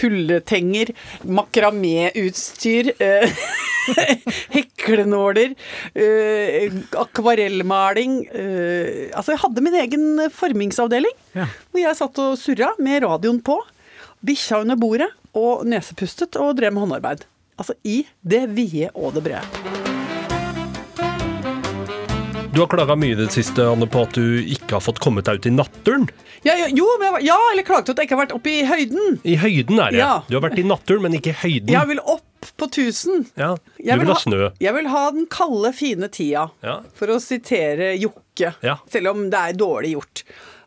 hulletenger, 0.00 0.94
makraméutstyr. 1.26 2.92
Eh, 3.00 3.28
heklenåler, 4.56 5.54
Uh, 5.98 6.74
akvarellmaling 7.00 8.18
Uh, 8.28 9.08
Altså, 9.16 9.32
jeg 9.32 9.42
hadde 9.42 9.64
min 9.64 9.76
egen 9.80 10.06
formingsavdeling. 10.34 11.14
Ja. 11.36 11.48
Hvor 11.72 11.82
jeg 11.82 11.98
satt 11.98 12.20
og 12.22 12.38
surra 12.40 12.72
med 12.82 13.02
radioen 13.06 13.40
på, 13.44 13.58
bikkja 14.24 14.62
under 14.64 14.78
bordet 14.78 15.10
og 15.38 15.66
nesepustet 15.68 16.38
og 16.40 16.56
drev 16.58 16.74
med 16.74 16.86
håndarbeid. 16.86 17.26
Altså 17.58 17.74
i 17.86 18.02
det 18.22 18.46
vide 18.54 18.92
og 18.94 19.14
det 19.18 19.26
brede. 19.26 19.87
Du 22.58 22.62
har 22.64 22.70
klaga 22.72 22.96
mye 22.98 23.14
i 23.14 23.14
det 23.14 23.28
siste 23.30 23.62
Anne, 23.70 23.86
på 23.86 24.00
at 24.02 24.16
du 24.18 24.40
ikke 24.42 24.72
har 24.74 24.82
fått 24.82 24.98
kommet 24.98 25.28
deg 25.28 25.38
ut 25.38 25.44
i 25.46 25.50
naturen. 25.54 26.08
Ja, 26.42 26.56
jo, 26.74 26.88
men 26.98 27.12
jeg, 27.20 27.28
ja, 27.28 27.36
eller 27.52 27.62
klagde 27.62 27.92
at 27.94 28.00
jeg 28.02 28.08
ikke 28.08 28.16
har 28.16 28.24
vært 28.24 28.32
oppe 28.34 28.50
i 28.50 28.64
høyden. 28.66 29.18
I 29.22 29.36
høyden 29.38 29.78
er 29.78 29.92
det. 29.94 30.00
Ja. 30.00 30.08
Du 30.26 30.34
har 30.34 30.42
vært 30.42 30.58
i 30.58 30.64
naturen, 30.66 31.04
men 31.04 31.14
ikke 31.14 31.30
i 31.30 31.36
høyden. 31.38 31.70
Jeg 31.70 31.86
vil 31.92 32.00
opp 32.02 32.48
på 32.58 32.66
1000. 32.66 33.28
Ja, 33.38 33.52
Du 33.54 33.84
vil, 33.84 34.00
vil 34.02 34.10
ha 34.10 34.16
snø. 34.24 34.40
Jeg 34.58 34.74
vil 34.74 34.88
ha 34.90 35.02
den 35.14 35.28
kalde, 35.30 35.70
fine 35.78 36.08
tida, 36.10 36.48
Ja. 36.66 36.80
for 36.98 37.14
å 37.14 37.20
sitere 37.22 37.92
Jokke. 37.94 38.50
Ja. 38.66 38.80
Selv 38.90 39.12
om 39.12 39.28
det 39.30 39.38
er 39.38 39.54
dårlig 39.62 39.92
gjort 39.94 40.24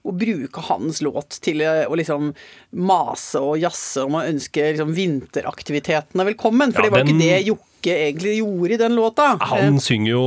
å 0.08 0.14
bruke 0.16 0.64
hans 0.70 1.02
låt 1.04 1.42
til 1.44 1.60
eh, 1.60 1.84
å 1.92 2.00
liksom 2.00 2.32
mase 2.72 3.44
og 3.44 3.60
jazze 3.60 4.08
om 4.08 4.16
å 4.16 4.24
ønske 4.32 4.64
liksom 4.72 4.96
vinteraktivitetene 4.96 6.24
velkommen. 6.32 6.72
For 6.72 6.88
Ja, 6.88 6.88
det 6.88 6.96
var 6.96 7.04
den- 7.04 7.20
ikke 7.20 7.28
det 7.28 7.44
Jokke 7.52 7.68
egentlig 7.90 8.38
gjorde 8.38 8.74
i 8.74 8.78
den 8.78 8.96
låta. 8.96 9.38
Han 9.42 9.80
synger 9.80 10.12
jo 10.14 10.26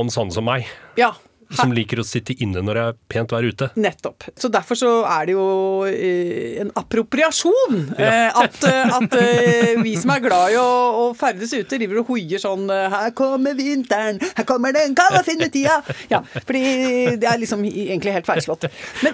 om 0.00 0.10
sånne 0.10 0.32
som 0.34 0.44
meg, 0.44 0.66
Eh, 0.70 1.02
ja, 1.06 1.14
som 1.50 1.72
liker 1.74 1.98
å 1.98 2.04
sitte 2.06 2.34
inne 2.42 2.62
når 2.62 2.78
det 2.78 2.82
er 2.86 2.96
pent 3.10 3.32
vær 3.34 3.42
ute. 3.42 3.70
Nettopp. 3.80 4.26
Så 4.38 4.50
derfor 4.52 4.78
så 4.78 4.90
er 5.10 5.26
det 5.26 5.34
jo 5.34 5.46
eh, 5.88 6.60
en 6.62 6.70
appropriasjon. 6.78 7.80
ja. 7.98 8.30
at 8.38 8.58
eh, 8.68 8.94
at 9.00 9.16
eh, 9.18 9.82
vi 9.82 9.96
som 9.98 10.12
er 10.14 10.22
glad 10.22 10.54
i 10.54 10.58
å, 10.60 10.66
å 11.00 11.04
ferdes 11.18 11.52
ute, 11.56 11.78
driver 11.78 12.02
og 12.02 12.12
hoier 12.12 12.38
sånn 12.42 12.70
eh, 12.70 12.86
Her 12.92 13.10
kommer 13.18 13.56
vinteren, 13.58 14.20
her 14.36 14.46
kommer 14.46 14.74
den 14.76 14.94
kalde, 14.98 15.24
fine 15.26 15.50
tida. 15.50 15.80
Ja, 16.12 16.22
fordi 16.38 17.16
det 17.20 17.26
er 17.28 17.40
liksom 17.42 17.64
egentlig 17.66 18.14
helt 18.14 18.30
feilslått. 18.30 18.68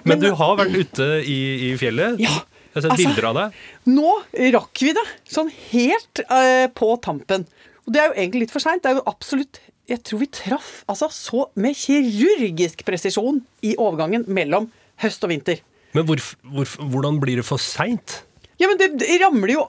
Men 0.05 0.21
du 0.21 0.29
har 0.37 0.59
vært 0.61 0.77
ute 0.77 1.09
i, 1.25 1.39
i 1.71 1.73
fjellet. 1.81 2.21
Ja, 2.21 2.37
Jeg 2.77 2.83
har 2.83 2.85
sett 2.85 2.93
altså- 2.93 3.09
bilder 3.09 3.29
av 3.31 3.39
det. 3.39 3.47
Nå 3.89 4.11
rakk 4.57 4.83
vi 4.85 4.93
det, 4.97 5.07
sånn 5.33 5.49
helt 5.73 6.21
uh, 6.29 6.67
på 6.77 6.91
tampen. 7.01 7.47
Og 7.87 7.95
det 7.95 8.03
er 8.03 8.11
jo 8.11 8.17
egentlig 8.21 8.41
litt 8.47 8.53
for 8.53 8.61
seint. 8.61 8.83
Det 8.85 8.91
er 8.93 9.01
jo 9.01 9.07
absolutt 9.09 9.61
Jeg 9.87 10.01
tror 10.03 10.19
vi 10.19 10.27
traff 10.35 10.71
altså 10.91 11.07
så 11.15 11.45
med 11.55 11.77
kirurgisk 11.79 12.81
presisjon 12.85 13.37
i 13.63 13.77
overgangen 13.79 14.25
mellom 14.27 14.67
høst 14.99 15.23
og 15.23 15.31
vinter. 15.31 15.61
Men 15.95 16.05
hvorf- 16.09 16.35
hvorf- 16.43 16.75
hvordan 16.83 17.21
blir 17.23 17.39
det 17.39 17.45
for 17.47 17.63
seint? 17.63 18.23
Ja, 18.59 18.67
men 18.67 18.81
det, 18.81 18.99
det 18.99 19.21
ramler 19.23 19.53
jo 19.53 19.63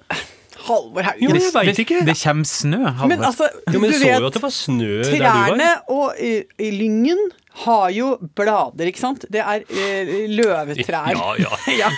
Halvor 0.67 1.05
Haugen. 1.05 1.21
Jo, 1.21 1.35
jeg 1.37 1.69
vet 1.69 1.79
ikke. 1.83 1.99
det 2.07 2.15
kommer 2.17 2.49
snø, 2.49 2.79
Halvor. 2.81 3.11
Men 3.11 3.23
altså, 3.29 3.45
Jo, 3.69 3.79
men 3.79 3.91
du 3.91 3.97
så 3.99 4.03
vet, 4.07 4.19
jo 4.19 4.29
at 4.31 4.33
det 4.39 4.41
var 4.41 4.55
snø 4.55 4.89
der 5.03 5.11
du 5.11 5.19
trærne 5.21 5.69
og 5.93 6.17
i, 6.19 6.31
i 6.57 6.71
lyngen 6.73 7.21
har 7.63 7.89
jo 7.95 8.07
blader, 8.37 8.89
ikke 8.91 9.01
sant? 9.01 9.25
Det 9.33 9.41
er 9.41 9.63
eh, 9.69 10.11
løvetrær. 10.29 11.11
Ja, 11.17 11.33
ja. 11.41 11.57
Ja. 11.81 11.89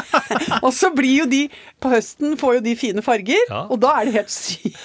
og 0.64 0.72
så 0.74 0.90
blir 0.94 1.22
jo 1.22 1.26
de 1.30 1.44
På 1.82 1.90
høsten 1.92 2.36
får 2.40 2.58
jo 2.58 2.64
de 2.64 2.74
fine 2.78 3.02
farger, 3.04 3.40
Ja. 3.50 3.64
og 3.70 3.80
da 3.82 3.94
er 4.00 4.08
det 4.10 4.14
helt 4.20 4.30
sykt. 4.34 4.76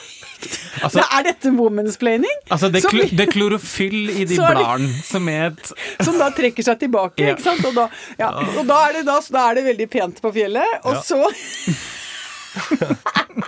Altså- 0.83 0.99
det 0.99 1.05
er 1.17 1.23
dette 1.29 1.51
womansplaining? 1.55 2.35
Altså, 2.51 2.69
det, 2.69 2.83
er 2.93 3.13
det 3.17 3.27
klorofyll 3.33 4.09
i 4.13 4.25
de 4.29 4.35
bladene 4.37 4.89
som 5.07 5.27
er 5.31 5.47
et 5.53 5.71
som 6.05 6.17
da 6.19 6.27
trekker 6.35 6.65
seg 6.67 6.79
tilbake, 6.83 7.23
Ja. 7.23 7.33
ikke 7.37 7.45
sant? 7.47 7.65
Og 7.65 7.73
da, 7.77 7.87
ja, 8.19 8.29
og 8.59 8.65
da, 8.69 8.81
er 8.89 8.99
det, 8.99 9.05
da, 9.07 9.19
da 9.37 9.45
er 9.49 9.59
det 9.61 9.65
veldig 9.71 9.89
pent 9.95 10.21
på 10.21 10.33
fjellet, 10.35 10.79
og 10.85 11.01
så 11.07 11.21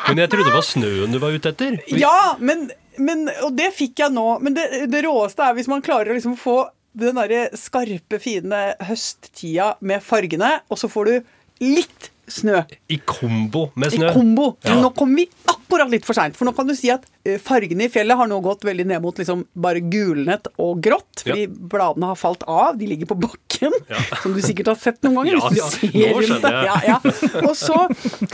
Men 0.07 0.19
jeg 0.19 0.29
trodde 0.31 0.49
det 0.49 0.55
var 0.57 0.65
snøen 0.67 1.13
du 1.15 1.19
var 1.21 1.35
ute 1.35 1.51
etter. 1.53 1.77
Ja, 1.95 2.35
men, 2.39 2.67
men 2.97 3.27
Og 3.45 3.53
det 3.57 3.71
fikk 3.77 4.03
jeg 4.03 4.13
nå. 4.15 4.25
Men 4.43 4.57
det, 4.57 4.67
det 4.91 5.03
råeste 5.05 5.45
er 5.45 5.57
hvis 5.57 5.69
man 5.71 5.83
klarer 5.85 6.11
å 6.13 6.17
liksom 6.17 6.37
få 6.39 6.59
den 6.97 7.17
derre 7.19 7.47
skarpe, 7.57 8.17
fine 8.21 8.61
høsttida 8.87 9.75
med 9.85 10.01
fargene, 10.01 10.55
og 10.71 10.79
så 10.81 10.89
får 10.89 11.11
du 11.11 11.33
litt 11.61 12.07
snø 12.27 12.59
I 12.91 12.97
kombo 13.07 13.67
med 13.79 13.93
snø. 13.93 14.09
i 14.09 14.13
kombo. 14.15 14.47
Ja. 14.65 14.75
nå 14.81 14.89
kommer 14.97 15.21
vi 15.21 15.27
akkurat 15.47 15.91
litt 15.93 16.05
for 16.07 16.17
seint. 16.17 16.35
For 16.35 16.47
nå 16.47 16.51
kan 16.57 16.67
du 16.67 16.73
si 16.75 16.89
at 16.91 17.05
eh, 17.23 17.37
fargene 17.39 17.85
i 17.87 17.91
fjellet 17.91 18.19
har 18.19 18.27
nå 18.27 18.39
gått 18.43 18.65
veldig 18.67 18.85
ned 18.89 19.03
mot 19.03 19.15
liksom 19.19 19.45
bare 19.55 19.79
gulnet 19.93 20.49
og 20.59 20.81
grått. 20.83 21.23
Fordi 21.23 21.45
bladene 21.47 22.09
har 22.11 22.19
falt 22.19 22.43
av. 22.49 22.75
De 22.79 22.89
ligger 22.89 23.07
på 23.13 23.17
bakken, 23.23 23.75
som 24.23 24.35
du 24.35 24.41
sikkert 24.43 24.73
har 24.73 24.81
sett 24.81 24.99
noen 25.07 25.21
ganger. 25.21 25.39
Ja, 25.55 25.69
ja. 25.87 26.11
Nå 26.11 26.25
skjønner 26.25 26.57
jeg. 26.57 26.67
Ja, 26.67 26.77
ja. 26.97 26.99
Og, 27.45 27.53
så, 27.55 27.79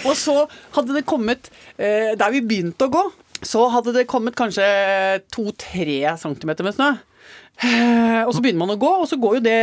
og 0.08 0.16
så 0.18 0.40
hadde 0.78 0.98
det 0.98 1.06
kommet 1.10 1.52
eh, 1.78 2.14
Der 2.18 2.34
vi 2.34 2.42
begynte 2.46 2.88
å 2.90 2.94
gå, 2.94 3.04
så 3.48 3.66
hadde 3.74 3.94
det 3.96 4.08
kommet 4.10 4.36
kanskje 4.40 4.66
to-tre 5.34 6.16
centimeter 6.22 6.66
med 6.68 6.76
snø. 6.78 6.92
Eh, 7.64 8.24
Og 8.26 8.32
så 8.34 8.42
begynner 8.42 8.64
man 8.64 8.74
å 8.74 8.80
gå, 8.82 8.90
og 9.04 9.08
så 9.08 9.18
går 9.22 9.36
jo 9.38 9.42
det 9.46 9.58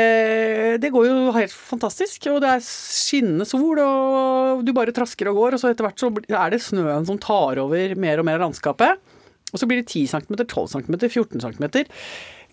Det 0.81 0.93
går 0.95 1.07
jo 1.09 1.33
helt 1.35 1.53
fantastisk. 1.53 2.29
Og 2.31 2.41
det 2.45 2.53
er 2.55 2.65
skinnende 2.65 3.47
sol, 3.49 3.81
og 3.83 4.65
du 4.65 4.73
bare 4.77 4.95
trasker 4.95 5.31
og 5.31 5.41
går, 5.41 5.57
og 5.57 5.63
så 5.63 5.73
etter 5.73 5.89
hvert 5.89 6.01
så 6.01 6.13
er 6.13 6.51
det 6.55 6.63
snøen 6.63 7.09
som 7.09 7.19
tar 7.19 7.59
over 7.63 7.97
mer 7.97 8.21
og 8.23 8.29
mer 8.29 8.39
av 8.39 8.47
landskapet. 8.49 9.01
Og 9.51 9.59
så 9.59 9.67
blir 9.67 9.83
det 9.83 9.91
10 9.91 10.07
cm, 10.13 10.37
12 10.47 10.69
cm, 10.77 10.97
14 11.11 11.41
cm. 11.43 11.67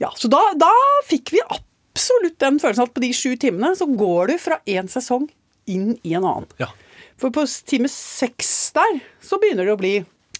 Ja, 0.02 0.10
så 0.18 0.30
da, 0.32 0.42
da 0.58 0.72
fikk 1.06 1.32
vi 1.36 1.44
absolutt 1.46 2.40
den 2.42 2.58
følelsen 2.62 2.88
at 2.88 2.94
på 2.96 3.04
de 3.04 3.12
sju 3.14 3.36
timene 3.38 3.76
så 3.78 3.86
går 3.90 4.34
du 4.34 4.38
fra 4.42 4.60
én 4.70 4.90
sesong 4.90 5.28
inn 5.70 5.96
i 6.02 6.16
en 6.18 6.26
annen. 6.26 6.50
Ja. 6.62 6.72
For 7.18 7.34
på 7.34 7.46
time 7.70 7.90
seks 7.90 8.72
der, 8.78 9.00
så 9.22 9.40
begynner 9.42 9.66
det 9.66 9.74
å 9.78 9.80
bli 9.82 9.96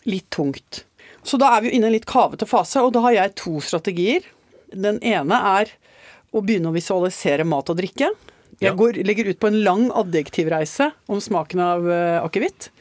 litt 0.08 0.30
tungt. 0.34 0.84
Så 1.28 1.40
da 1.42 1.52
er 1.54 1.64
vi 1.64 1.72
jo 1.72 1.78
inne 1.78 1.90
i 1.90 1.92
en 1.92 1.98
litt 1.98 2.08
kavete 2.08 2.48
fase, 2.48 2.82
og 2.84 2.94
da 2.96 3.04
har 3.04 3.18
jeg 3.18 3.36
to 3.40 3.58
strategier. 3.64 4.26
Den 4.72 5.02
ene 5.04 5.42
er 5.60 5.74
å 6.36 6.44
begynne 6.44 6.72
å 6.72 6.76
visualisere 6.76 7.48
mat 7.48 7.70
og 7.72 7.80
drikke. 7.80 8.12
Jeg 8.64 8.74
går, 8.80 9.02
legger 9.06 9.30
ut 9.30 9.40
på 9.42 9.52
en 9.52 9.60
lang 9.62 9.84
adjektivreise 9.94 10.90
om 11.12 11.20
smaken 11.22 11.62
av 11.62 11.86
uh, 11.86 12.24
akevitt. 12.24 12.72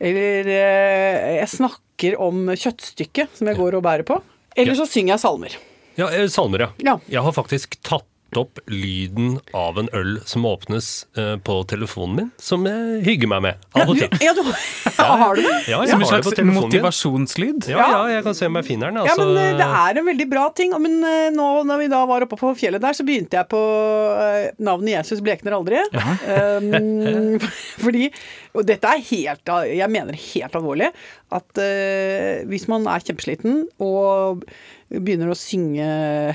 Eller 0.00 0.48
eh, 0.48 1.36
jeg 1.42 1.50
snakker 1.52 2.16
om 2.22 2.48
kjøttstykket 2.52 3.36
som 3.36 3.50
jeg 3.50 3.58
går 3.58 3.76
og 3.76 3.84
bærer 3.84 4.06
på. 4.08 4.16
Eller 4.56 4.78
så 4.78 4.86
synger 4.88 5.14
jeg 5.14 5.24
salmer. 5.24 5.56
Ja, 5.96 6.08
eh, 6.08 6.28
salmer, 6.32 6.64
ja. 6.64 6.70
Ja. 6.84 6.96
Jeg 7.12 7.24
har 7.26 7.36
faktisk 7.36 7.76
tatt 7.84 8.08
opp 8.40 8.60
lyden 8.70 9.38
av 9.56 9.78
en 9.80 9.88
øl 9.96 10.16
som 10.28 10.44
åpnes 10.48 11.06
uh, 11.18 11.36
på 11.46 11.56
telefonen 11.70 12.16
min, 12.20 12.30
som 12.42 12.64
jeg 12.68 13.02
hygger 13.06 13.30
meg 13.32 13.42
med 13.46 13.66
av 13.76 13.90
og 13.92 13.98
til. 14.00 14.08
ja, 14.22 14.32
du, 14.36 14.42
ja, 14.98 15.08
har 15.22 15.36
du 15.38 15.42
det? 15.44 15.54
Ja, 15.70 15.80
jeg 15.82 15.90
Som 15.92 16.04
en 16.04 16.10
slags 16.10 16.28
på 16.28 16.34
telefonen 16.36 16.54
min. 16.54 16.66
motivasjonslyd. 16.68 17.68
Ja, 17.72 17.80
ja, 17.94 18.02
jeg 18.16 18.24
kan 18.26 18.36
se 18.38 18.48
om 18.50 18.58
jeg 18.60 18.68
finner 18.68 18.92
den. 18.92 19.00
Ja, 19.02 19.14
Altså, 19.16 19.26
men 19.30 19.40
eh, 19.42 19.56
det 19.60 19.68
er 19.82 20.00
en 20.02 20.08
veldig 20.12 20.28
bra 20.30 20.46
ting. 20.56 20.74
Men 20.82 20.98
eh, 21.06 21.28
nå 21.34 21.48
når 21.66 21.82
vi 21.84 21.90
da 21.92 22.02
var 22.08 22.26
oppe 22.26 22.38
på 22.40 22.52
fjellet 22.58 22.82
der, 22.84 22.96
så 22.96 23.06
begynte 23.06 23.38
jeg 23.40 23.48
på 23.50 23.60
navnet 24.66 24.92
Jesus 24.96 25.22
blekner 25.24 25.56
aldri. 25.56 25.80
Um, 26.26 27.38
fordi 27.84 28.10
Og 28.56 28.64
dette 28.68 28.88
er 28.88 29.04
helt 29.10 29.52
Jeg 29.70 29.90
mener 29.92 30.16
helt 30.16 30.56
alvorlig. 30.58 30.88
At 31.34 31.60
uh, 31.60 32.42
hvis 32.50 32.66
man 32.72 32.86
er 32.90 33.04
kjempesliten 33.04 33.64
og 33.82 34.44
begynner 34.92 35.32
å 35.32 35.38
synge 35.38 35.86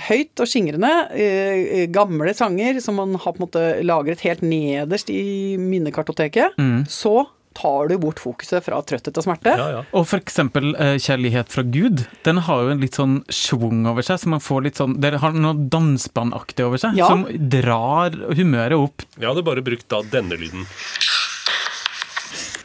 høyt 0.10 0.42
og 0.44 0.50
skingrende 0.51 0.94
uh, 1.12 1.84
gamle 1.94 2.34
sanger 2.38 2.82
som 2.84 3.00
man 3.00 3.16
har 3.16 3.36
på 3.36 3.40
en 3.42 3.46
måte 3.48 3.68
lagret 3.88 4.24
helt 4.28 4.42
nederst 4.46 5.12
i 5.13 5.58
minnekartoteket, 5.62 6.58
så 6.92 7.24
tar 7.58 7.90
du 7.92 7.98
bort 8.00 8.20
fokuset 8.24 8.63
fra 8.63 8.78
trøtthet 8.88 9.18
og 9.20 9.25
smerte. 9.25 9.51
ja, 9.60 9.66
ja. 9.75 9.80
Og 9.98 10.06
for 10.08 10.22
eksempel 10.22 10.72
eh, 10.80 10.94
Kjærlighet 11.04 11.51
fra 11.51 11.66
Gud, 11.68 12.06
den 12.24 12.40
har 12.48 12.62
jo 12.63 12.72
en 12.72 12.80
litt 12.84 12.96
sånn 12.96 13.18
schwung 13.28 13.84
over 13.92 14.06
seg, 14.08 14.22
så 14.22 14.32
man 14.32 14.44
får 14.44 14.63
litt 14.70 14.80
sånn 14.80 14.96
Det 15.04 15.12
har 15.20 15.36
noe 15.36 15.68
dansbandaktig 15.74 16.63
over 16.63 16.80
seg, 16.82 16.96
Ja. 16.96 17.10
som 17.12 17.25
drar 17.28 18.16
humøret 18.38 18.80
opp. 18.80 19.04
Jeg 19.18 19.28
hadde 19.28 19.44
bare 19.44 19.66
brukt 19.68 19.88
da 19.92 20.00
denne 20.13 20.40
lyden. 20.40 20.63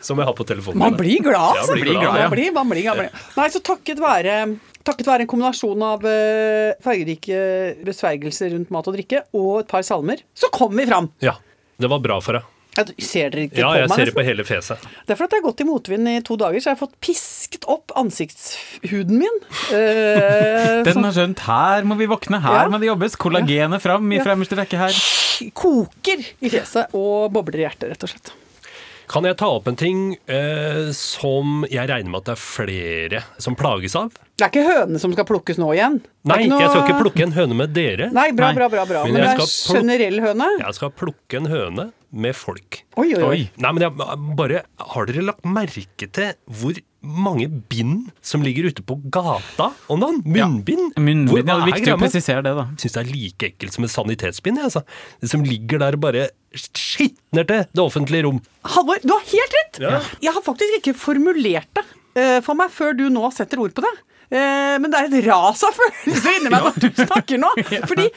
Som 0.07 0.21
jeg 0.23 0.29
har 0.29 0.37
på 0.39 0.47
telefonen 0.47 0.79
Man 0.85 0.97
blir 0.99 1.19
glad, 1.25 1.59
Ja, 1.59 1.61
altså. 1.65 1.75
blir 1.75 1.91
glad, 1.93 2.07
ja. 2.07 2.29
Man 2.29 2.35
blir, 2.37 2.53
man 2.55 2.71
blir, 2.71 2.85
man 2.93 3.01
blir. 3.03 3.23
Nei, 3.37 3.49
så 3.55 3.63
takket 3.67 3.99
være 4.03 4.39
Takket 4.87 5.09
være 5.09 5.25
en 5.25 5.31
kombinasjon 5.33 5.81
av 5.83 6.05
uh, 6.07 6.77
fargerike 6.85 7.39
besvergelser 7.89 8.53
rundt 8.55 8.69
mat 8.71 8.87
og 8.87 8.95
drikke 8.95 9.25
og 9.35 9.65
et 9.65 9.71
par 9.73 9.83
salmer, 9.83 10.21
så 10.39 10.47
kom 10.55 10.77
vi 10.79 10.85
fram. 10.87 11.09
Ja, 11.25 11.33
det 11.83 11.91
var 11.91 11.99
bra 12.05 12.21
for 12.23 12.39
deg. 12.39 12.53
Jeg 12.77 12.93
ser 13.03 13.31
dere 13.33 13.47
ikke 13.49 13.57
Ja, 13.59 13.71
på 13.73 13.79
jeg 13.81 13.89
meg 13.91 13.97
ser 13.99 14.09
det 14.11 14.15
på 14.15 14.25
hele 14.29 14.45
fjeset. 14.47 14.83
Det 15.09 15.15
er 15.15 15.19
for 15.19 15.25
at 15.27 15.33
jeg 15.35 15.41
har 15.43 15.47
gått 15.49 15.63
i 15.65 15.67
motvind 15.67 16.11
i 16.13 16.15
to 16.29 16.37
dager, 16.39 16.61
så 16.61 16.69
jeg 16.71 16.77
har 16.77 16.83
fått 16.85 16.95
pisket 17.03 17.65
opp 17.73 17.95
ansiktshuden 17.99 19.17
min. 19.25 19.39
Eh, 19.73 20.83
Den 20.85 20.93
sånn 21.01 21.09
har 21.09 21.17
skjønt 21.17 21.43
her 21.49 21.87
må 21.89 21.97
vi 21.99 22.07
våkne, 22.07 22.39
her 22.45 22.67
Ja. 22.67 22.69
må 22.71 22.79
det 22.79 22.87
jobbes. 22.93 23.17
Kollagenet 23.17 23.81
fram 23.83 24.07
i 24.13 24.21
Ja. 24.21 24.25
fremste 24.29 24.55
rekke 24.61 24.77
her. 24.79 24.93
koker 25.57 26.21
i 26.41 26.49
fjeset 26.53 26.95
og 26.95 27.33
bobler 27.33 27.59
i 27.61 27.67
hjertet, 27.67 27.91
rett 27.91 28.03
og 28.07 28.09
slett. 28.13 28.31
Kan 29.09 29.25
jeg 29.29 29.37
ta 29.39 29.47
opp 29.55 29.69
en 29.71 29.77
ting 29.79 30.01
eh, 30.27 30.89
som 30.97 31.63
jeg 31.71 31.87
regner 31.89 32.11
med 32.11 32.23
at 32.25 32.31
det 32.31 32.35
er 32.35 32.41
flere 32.43 33.21
som 33.43 33.55
plages 33.59 33.95
av? 33.99 34.11
Det 34.37 34.45
er 34.45 34.51
ikke 34.51 34.65
hønene 34.67 35.01
som 35.01 35.13
skal 35.15 35.27
plukkes 35.29 35.61
nå 35.63 35.69
igjen. 35.77 36.01
Nei, 36.29 36.41
noe- 36.51 36.59
jeg 36.61 36.73
skal 36.73 36.83
ikke 36.85 36.99
plukke 37.05 37.23
en 37.25 37.33
høne 37.37 37.55
med 37.57 37.73
dere. 37.77 38.11
Nei, 38.13 38.33
bra, 38.37 38.51
Nei. 38.51 38.59
bra, 38.59 38.69
bra. 38.73 38.85
bra. 38.91 39.05
Men 39.07 39.15
Men, 39.15 39.23
det 39.23 39.31
er 39.31 39.39
pluk- 39.39 39.77
generell 39.79 40.21
høne. 40.27 40.49
Jeg 40.61 40.75
skal 40.81 40.91
plukke 40.91 41.39
en 41.41 41.47
høne 41.53 41.87
med 42.13 42.37
folk. 42.37 42.83
Oi, 42.97 43.09
oi, 43.15 43.23
oi. 43.23 43.29
Oi. 43.31 43.41
Nei, 43.63 43.73
men 43.73 43.87
jeg, 43.87 43.95
bare, 44.37 44.65
Har 44.93 45.07
dere 45.07 45.25
lagt 45.31 45.45
merke 45.47 46.11
til 46.13 46.35
hvor 46.51 46.77
mange 47.07 47.47
bind 47.71 48.11
som 48.25 48.43
ligger 48.45 48.69
ute 48.71 48.85
på 48.87 48.99
gata 49.13 49.71
om 49.93 50.03
dagen? 50.03 50.23
Munnbind? 50.25 50.95
Ja, 50.97 51.03
Munnbind, 51.03 51.39
ja, 51.39 51.45
det 51.47 51.55
er 51.57 51.71
viktig 51.71 51.95
å 51.95 52.01
presisere 52.01 52.45
det, 52.47 52.55
da. 52.59 52.67
Syns 52.81 52.97
det 52.97 53.03
er 53.03 53.13
like 53.13 53.51
ekkelt 53.51 53.77
som 53.77 53.87
et 53.87 53.95
sanitetsbind. 53.95 54.61
jeg, 54.61 54.71
Altså. 54.71 54.83
Det 55.23 55.31
som 55.31 55.45
ligger 55.47 55.83
der 55.83 55.99
bare 56.01 56.27
skitner 56.57 57.47
til 57.47 57.65
det 57.71 57.85
offentlige 57.85 58.27
rom. 58.27 58.43
Halvor, 58.65 59.01
du 59.05 59.15
har 59.15 59.25
helt 59.31 59.57
rett! 59.61 59.81
Ja. 59.85 60.01
Jeg 60.25 60.37
har 60.37 60.45
faktisk 60.45 60.81
ikke 60.81 60.97
formulert 60.99 61.71
det 61.77 61.87
uh, 62.17 62.41
for 62.45 62.59
meg 62.59 62.73
før 62.75 62.97
du 62.97 63.09
nå 63.13 63.31
setter 63.35 63.63
ord 63.63 63.77
på 63.77 63.85
det. 63.85 63.95
Eh, 64.27 64.75
men 64.83 64.91
det 64.91 64.99
er 64.99 65.07
et 65.07 65.27
ras 65.29 65.61
av 65.63 65.77
følelser 65.77 66.41
inni 66.41 66.51
meg 66.51 66.65
når 66.67 66.81
du 66.83 67.03
snakker 67.05 67.39
nå. 67.39 67.53
Fordi 67.91 68.09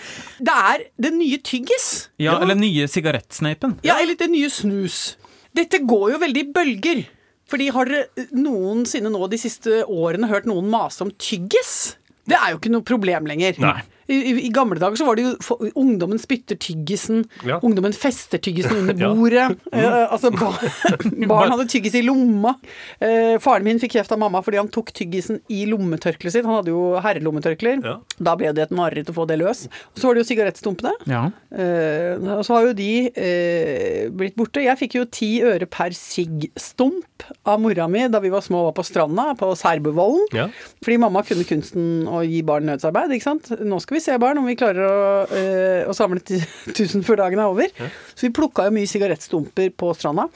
det 0.42 0.56
er 0.56 0.86
det 1.06 1.12
nye 1.14 1.38
tyggis. 1.46 2.10
Ja, 2.22 2.40
Eller 2.42 2.58
nye 2.58 2.88
sigarettsneipen. 2.90 3.78
Ja, 3.86 4.00
eller 4.02 4.18
den 4.18 4.34
nye 4.34 4.50
snus. 4.50 5.20
Dette 5.56 5.82
går 5.86 6.16
jo 6.16 6.22
veldig 6.24 6.46
i 6.46 6.52
bølger. 6.56 7.04
Fordi 7.50 7.70
har 7.74 7.90
dere 7.90 8.28
noensinne 8.38 9.10
nå 9.14 9.28
de 9.32 9.40
siste 9.42 9.84
årene 9.90 10.30
hørt 10.30 10.46
noen 10.50 10.70
mase 10.70 11.02
om 11.06 11.14
tyggis? 11.18 11.96
Det 12.30 12.38
er 12.38 12.54
jo 12.54 12.60
ikke 12.60 12.74
noe 12.74 12.86
problem 12.86 13.30
lenger. 13.30 13.58
Nei. 13.64 13.80
I, 14.10 14.18
i, 14.46 14.50
gamle 14.54 14.80
dager 14.82 14.98
så 15.00 15.06
var 15.06 15.18
det 15.20 15.24
jo 15.28 15.34
for, 15.46 15.62
Ungdommen 15.80 16.20
spytter 16.22 16.58
tyggisen. 16.60 17.24
Ja. 17.46 17.60
Ungdommen 17.66 17.94
fester 17.94 18.42
tyggisen 18.42 18.82
under 18.82 18.98
Ja. 19.06 19.12
bordet. 19.16 19.60
Eh, 19.72 19.98
altså, 20.12 20.32
bar, 20.34 20.58
barn 21.30 21.54
hadde 21.54 21.68
tyggis 21.72 21.94
i 22.00 22.02
lomma. 22.06 22.56
Eh, 23.00 23.36
faren 23.44 23.64
min 23.68 23.80
fikk 23.82 23.94
kreft 23.98 24.12
av 24.16 24.20
mamma 24.22 24.42
fordi 24.46 24.60
han 24.60 24.72
tok 24.74 24.90
tyggisen 24.98 25.40
i 25.54 25.62
lommetørkleet 25.70 26.34
sitt. 26.36 26.48
Han 26.50 26.60
hadde 26.60 26.74
jo 26.74 26.98
herrelommetørklær. 27.06 27.84
Ja. 27.86 27.96
Da 28.20 28.34
ble 28.40 28.52
det 28.58 28.66
et 28.68 28.74
mareritt 28.76 29.12
å 29.14 29.16
få 29.16 29.28
det 29.30 29.38
løs. 29.40 29.68
Og 29.94 30.02
så 30.02 30.10
var 30.10 30.18
det 30.18 30.26
jo 30.26 30.30
sigarettstumpene. 30.32 30.96
Ja. 31.10 31.24
Eh, 31.54 32.18
og 32.40 32.44
så 32.48 32.58
har 32.58 32.68
jo 32.70 32.74
de 32.78 32.90
eh, 33.14 34.10
blitt 34.16 34.36
borte. 34.40 34.64
Jeg 34.66 34.80
fikk 34.82 34.98
jo 35.00 35.06
ti 35.14 35.32
øre 35.46 35.70
per 35.70 35.94
sigg-stump 35.96 37.26
av 37.50 37.60
mora 37.62 37.88
mi 37.92 38.06
da 38.12 38.22
vi 38.24 38.32
var 38.32 38.44
små 38.46 38.62
og 38.64 38.70
var 38.72 38.76
på 38.80 38.86
stranda 38.88 39.30
på 39.40 39.52
Serbuvollen. 39.60 40.26
Ja. 40.36 40.48
Fordi 40.84 41.00
mamma 41.02 41.24
kunne 41.28 41.46
kunsten 41.48 42.08
å 42.10 42.22
gi 42.26 42.42
barn 42.48 42.68
nødsarbeid. 42.70 43.14
ikke 43.16 43.28
sant? 43.30 43.50
Nå 43.60 43.80
skal 43.84 43.98
vi 43.99 43.99
se, 44.04 44.16
barn, 44.22 44.40
om 44.42 44.48
vi 44.50 44.56
klarer 44.60 44.86
å, 44.86 45.02
øh, 45.30 45.90
å 45.92 45.96
samle 45.98 46.22
ti- 46.26 46.42
1000 46.74 47.04
før 47.08 47.22
dagen 47.24 47.40
er 47.44 47.52
over. 47.52 47.70
Så 48.16 48.28
vi 48.28 48.34
plukka 48.36 48.68
jo 48.70 48.76
mye 48.76 48.90
sigarettstumper 48.90 49.72
på 49.80 49.94
stranda. 49.98 50.28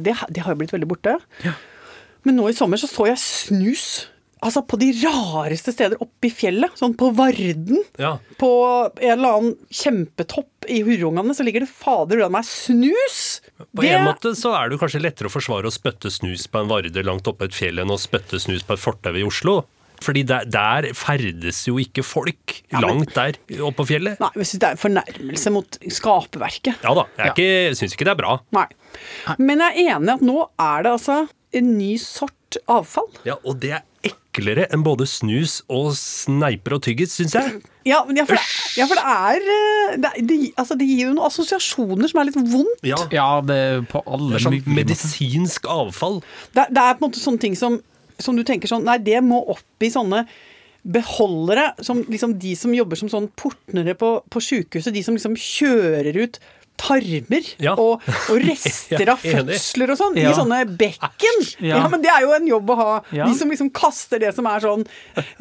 Det, 0.00 0.14
det 0.32 0.44
har 0.46 0.54
jo 0.54 0.60
blitt 0.62 0.72
veldig 0.76 0.88
borte. 0.90 1.18
Men 2.24 2.36
nå 2.36 2.48
i 2.50 2.56
sommer 2.56 2.80
så 2.80 2.88
så 2.90 3.06
jeg 3.10 3.20
snus. 3.20 3.84
Altså 4.40 4.62
på 4.64 4.78
de 4.80 4.86
rareste 5.02 5.68
steder 5.74 6.00
oppe 6.00 6.30
i 6.30 6.32
fjellet. 6.32 6.72
Sånn 6.80 6.94
på 6.96 7.10
Varden. 7.16 7.82
Ja. 8.00 8.14
På 8.40 8.48
en 8.96 9.10
eller 9.18 9.34
annen 9.36 9.56
kjempetopp 9.68 10.64
i 10.72 10.78
Hurungane 10.86 11.34
så 11.36 11.44
ligger 11.44 11.66
det 11.66 11.68
fader 11.72 12.22
meg 12.32 12.46
snus! 12.48 13.18
På 13.76 13.84
en 13.84 14.06
måte 14.06 14.32
så 14.38 14.54
er 14.56 14.70
det 14.72 14.78
kanskje 14.80 15.02
lettere 15.04 15.28
å 15.28 15.34
forsvare 15.34 15.68
å 15.68 15.74
spytte 15.74 16.08
snus 16.12 16.46
på 16.48 16.62
en 16.62 16.70
varde 16.72 17.04
langt 17.04 17.28
oppe 17.28 17.50
et 17.50 17.56
fjell 17.56 17.82
enn 17.82 17.92
å 17.92 17.98
spytte 18.00 18.40
snus 18.40 18.64
på 18.64 18.76
et 18.78 18.80
fortau 18.80 19.12
i 19.20 19.26
Oslo. 19.28 19.58
Fordi 20.00 20.22
der, 20.24 20.46
der 20.48 20.88
ferdes 20.96 21.62
jo 21.68 21.76
ikke 21.82 22.02
folk 22.06 22.62
Ja, 22.72 22.80
men- 22.80 22.88
langt 23.02 23.14
der 23.14 23.36
oppe 23.60 23.82
på 23.82 23.88
fjellet. 23.92 24.20
Nei, 24.20 24.30
jeg 24.36 24.46
syns 24.50 24.60
det 24.62 24.68
er 24.70 24.76
en 24.78 24.82
fornærmelse 24.84 25.52
mot 25.52 25.78
skaperverket. 25.92 26.80
Ja 26.82 26.94
da, 26.94 27.04
jeg, 27.18 27.34
ikke- 27.34 27.76
syns 27.78 27.92
ikke 27.96 28.08
det 28.08 28.14
er 28.16 28.20
bra. 28.22 28.38
Nei. 28.56 28.66
Men 29.38 29.58
jeg 29.66 29.76
er 29.86 29.96
enig 29.98 30.14
at 30.18 30.20
nå 30.24 30.48
er 30.58 30.82
det 30.88 30.92
altså 30.96 31.28
en 31.52 31.78
ny 31.78 31.96
sort 31.98 32.56
avfall. 32.68 33.08
Ja, 33.26 33.36
Og 33.44 33.60
det 33.60 33.72
er 33.76 33.82
eklere 34.02 34.64
enn 34.72 34.82
både 34.86 35.04
snus 35.10 35.60
og 35.68 35.90
sneiper 35.98 36.76
og 36.76 36.82
tyggis, 36.86 37.12
syns 37.18 37.34
jeg. 37.34 37.60
Ja, 37.84 38.04
men 38.06 38.16
ja, 38.16 38.24
for, 38.24 38.38
det, 38.38 38.76
ja, 38.78 38.86
for 38.86 38.94
det 38.94 39.04
er 39.04 39.48
eh, 39.54 39.96
det, 39.98 40.10
det, 40.28 40.36
altså, 40.56 40.76
det 40.78 40.86
gir 40.86 41.08
jo 41.08 41.14
noen 41.16 41.26
assosiasjoner 41.26 42.08
som 42.08 42.20
er 42.20 42.28
litt 42.30 42.38
vondt. 42.38 42.80
Ja, 42.86 42.96
Ja, 43.12 43.40
det 43.44 43.56
er 43.56 43.80
på 43.90 44.00
Det 44.04 44.12
alle 44.14 44.38
er 44.38 44.44
sånn 44.46 44.58
medisinsk 44.66 45.66
avfall. 45.70 46.20
Det, 46.54 46.68
det 46.70 46.78
er 46.84 46.94
på 46.94 47.04
en 47.04 47.10
måte 47.10 47.20
sånne 47.22 47.40
ting 47.42 47.56
som, 47.58 47.80
som 48.22 48.36
du 48.38 48.44
tenker 48.44 48.68
sånn 48.70 48.84
Nei, 48.86 48.98
det 48.98 49.20
må 49.24 49.42
opp 49.54 49.84
i 49.86 49.90
sånne 49.92 50.24
beholdere 50.82 51.74
som 51.84 52.00
liksom 52.08 52.38
de 52.40 52.54
som 52.56 52.72
jobber 52.74 52.96
som 52.96 53.10
sånn 53.12 53.28
portnere 53.36 53.92
på, 54.00 54.14
på 54.32 54.40
sjukehuset, 54.40 54.94
de 54.96 55.02
som 55.04 55.12
liksom 55.18 55.34
kjører 55.36 56.16
ut 56.22 56.38
tarmer 56.80 57.44
Ja. 57.60 57.74
og, 57.76 58.00
og 58.32 58.38
rester 58.48 59.10
av 59.12 59.20
Ja, 59.28 59.42
fødsler 59.42 59.90
og 59.92 59.98
sånn 60.00 60.14
Ja. 60.16 60.30
i 60.30 60.38
sånne 60.38 60.62
bekken. 60.80 61.42
Ja. 61.60 61.82
Men 61.92 62.00
det 62.00 62.08
er 62.08 62.22
jo 62.24 62.30
en 62.32 62.46
jobb 62.48 62.70
å 62.72 62.76
ha. 62.78 62.92
De 63.12 63.34
som 63.36 63.52
liksom 63.52 63.68
kaster 63.76 64.22
det 64.22 64.30
som 64.32 64.48
er 64.48 64.64
sånn 64.64 64.86